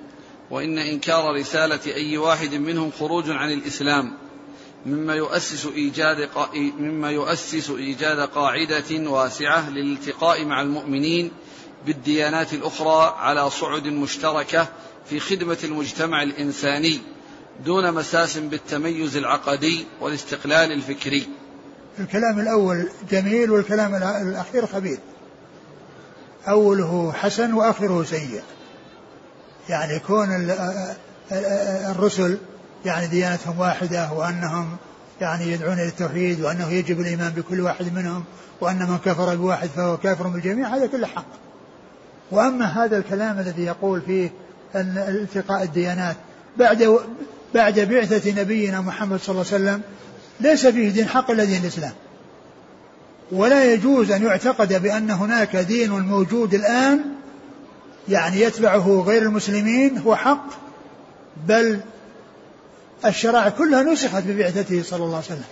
[0.51, 4.13] وإن إنكار رسالة أي واحد منهم خروج عن الإسلام
[4.87, 6.29] مما يؤسس إيجاد
[6.79, 11.31] مما يؤسس إيجاد قاعدة واسعة للالتقاء مع المؤمنين
[11.87, 14.69] بالديانات الأخرى على صعد مشتركة
[15.11, 17.01] في خدمة المجتمع الإنساني
[17.65, 21.27] دون مساس بالتميز العقدي والاستقلال الفكري.
[21.99, 23.95] الكلام الأول جميل والكلام
[24.29, 24.99] الأخير خبيث.
[26.49, 28.43] أوله حسن وآخره سيء.
[29.69, 30.51] يعني كون
[31.91, 32.39] الرسل
[32.85, 34.77] يعني ديانتهم واحدة وأنهم
[35.21, 38.25] يعني يدعون إلى التوحيد وأنه يجب الإيمان بكل واحد منهم
[38.61, 41.27] وأن من كفر بواحد فهو كافر بالجميع هذا كله حق.
[42.31, 44.31] وأما هذا الكلام الذي يقول فيه
[44.75, 46.17] أن التقاء الديانات
[46.57, 46.99] بعد
[47.55, 49.83] بعد بعثة نبينا محمد صلى الله عليه وسلم
[50.41, 51.93] ليس فيه دين حق إلا دين الإسلام.
[53.33, 57.01] ولا يجوز أن يعتقد بأن هناك دين موجود الآن
[58.09, 60.47] يعني يتبعه غير المسلمين هو حق
[61.49, 61.81] بل
[63.05, 65.45] الشرائع كلها نسخت ببعثته صلى الله عليه وسلم.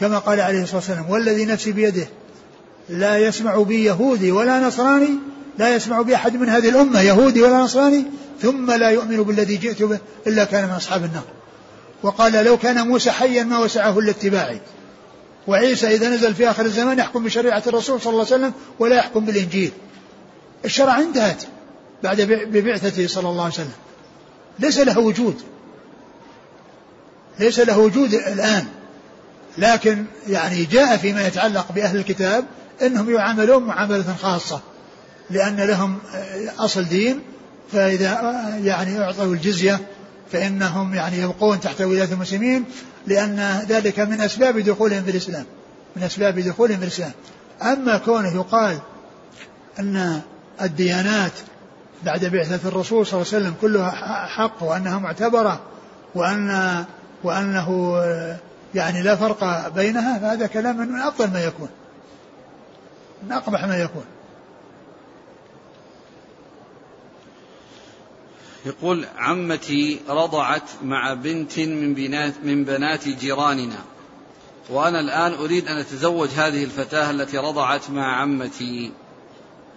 [0.00, 2.06] كما قال عليه الصلاة والسلام والذي نفسي بيده
[2.88, 5.18] لا يسمع بي يهودي ولا نصراني
[5.58, 8.04] لا يسمع بي أحد من هذه الأمة يهودي ولا نصراني
[8.42, 11.24] ثم لا يؤمن بالذي جئت به إلا كان من أصحاب النار.
[12.02, 14.60] وقال لو كان موسى حيا ما وسعه إلا اتباعي
[15.46, 19.24] وعيسى إذا نزل في آخر الزمان يحكم بشريعة الرسول صلى الله عليه وسلم ولا يحكم
[19.24, 19.72] بالإنجيل.
[20.64, 21.42] الشرع انتهت
[22.02, 23.72] بعد ببعثته صلى الله عليه وسلم.
[24.58, 25.42] ليس له وجود.
[27.38, 28.66] ليس له وجود الآن.
[29.58, 32.44] لكن يعني جاء فيما يتعلق بأهل الكتاب
[32.82, 34.60] أنهم يعاملون معاملة خاصة
[35.30, 35.98] لأن لهم
[36.58, 37.20] أصل دين
[37.72, 38.10] فإذا
[38.62, 39.80] يعني أعطوا الجزية
[40.32, 42.64] فإنهم يعني يبقون تحت ولاية المسلمين
[43.06, 45.44] لأن ذلك من أسباب دخولهم في الإسلام
[45.96, 47.12] من أسباب دخولهم في الإسلام.
[47.62, 48.78] أما كونه يقال
[49.78, 50.20] أن
[50.62, 51.32] الديانات
[52.04, 53.90] بعد بعثة الرسول صلى الله عليه وسلم كلها
[54.26, 55.60] حق وأنها معتبرة
[56.14, 56.84] وأن
[57.24, 57.96] وأنه
[58.74, 61.68] يعني لا فرق بينها فهذا كلام من أفضل ما يكون
[63.22, 64.04] من أقبح ما يكون.
[68.64, 73.78] يقول عمتي رضعت مع بنت من بنات من بنات جيراننا
[74.70, 78.92] وأنا الآن أريد أن أتزوج هذه الفتاة التي رضعت مع عمتي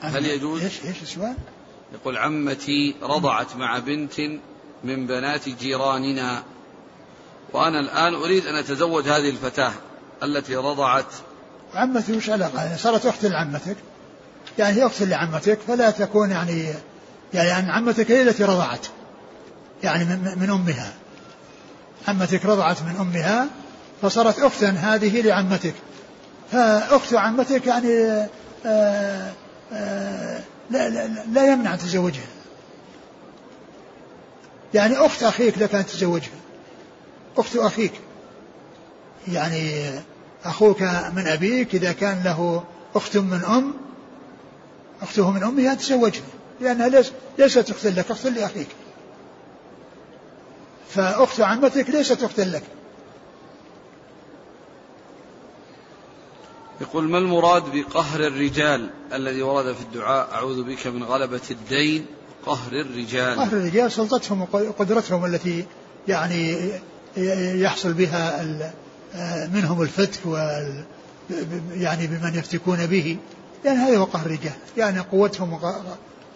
[0.01, 1.35] هل يجوز؟ إيش إيش السؤال؟
[1.93, 4.19] يقول عمتي رضعت مع بنت
[4.83, 6.43] من بنات جيراننا
[7.53, 9.71] وأنا الآن أريد أن أتزوج هذه الفتاة
[10.23, 11.13] التي رضعت
[11.73, 13.77] عمتي وش علاقة؟ يعني صارت أخت لعمتك
[14.57, 16.73] يعني هي أخت لعمتك فلا تكون يعني
[17.33, 18.87] يعني أن عمتك هي التي رضعت.
[19.83, 20.93] يعني من, من أمها.
[22.07, 23.47] عمتك رضعت من أمها
[24.01, 25.73] فصارت أختا هذه لعمتك.
[26.51, 28.27] فأخت عمتك يعني
[28.65, 29.31] آه،
[29.73, 32.27] آه، لا, لا, لا يمنع أن تزوجها.
[34.73, 36.39] يعني أخت أخيك لك أن تزوجها.
[37.37, 37.93] أخت أخيك.
[39.27, 39.89] يعني
[40.45, 40.81] أخوك
[41.15, 42.63] من أبيك إذا كان له
[42.95, 43.73] أخت من أم
[45.01, 46.23] أخته من أمها تزوجها.
[46.61, 47.03] لأنها
[47.37, 48.67] ليست أختا لك أخت لأخيك.
[50.89, 52.63] فأخت عمتك ليست أختا لك.
[56.81, 62.05] يقول ما المراد بقهر الرجال الذي ورد في الدعاء؟ أعوذ بك من غلبة الدين
[62.45, 63.37] قهر الرجال.
[63.39, 65.65] قهر الرجال سلطتهم وقدرتهم التي
[66.07, 66.71] يعني
[67.61, 68.45] يحصل بها
[69.53, 70.85] منهم الفتك وال
[71.71, 73.17] يعني بمن يفتكون به.
[73.65, 74.53] لأن هذا هو قهر الرجال.
[74.77, 75.59] يعني قوتهم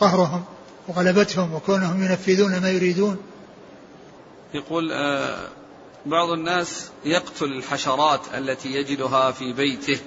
[0.03, 0.43] وقهرهم
[0.87, 3.17] وغلبتهم وكونهم ينفذون ما يريدون.
[4.53, 5.47] يقول آه،
[6.05, 9.99] بعض الناس يقتل الحشرات التي يجدها في بيته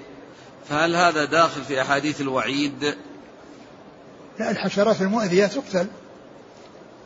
[0.68, 2.94] فهل هذا داخل في أحاديث الوعيد؟
[4.38, 5.86] لا الحشرات المؤذية تقتل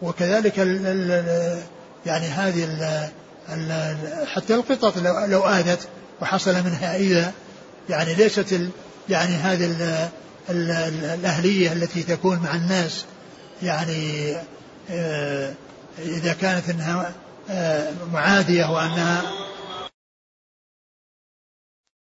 [0.02, 1.62] وكذلك ال ال
[2.06, 5.88] يعني هذه ال حتى القطط لو, لو آذت
[6.22, 7.32] وحصل منها إذا
[7.88, 8.60] يعني ليست
[9.08, 9.66] يعني هذه
[10.48, 13.04] الأهلية التي تكون مع الناس
[13.62, 14.36] يعني
[14.90, 15.52] آه،
[15.98, 17.12] إذا كانت أنها
[17.50, 19.22] آه، معادية وأنها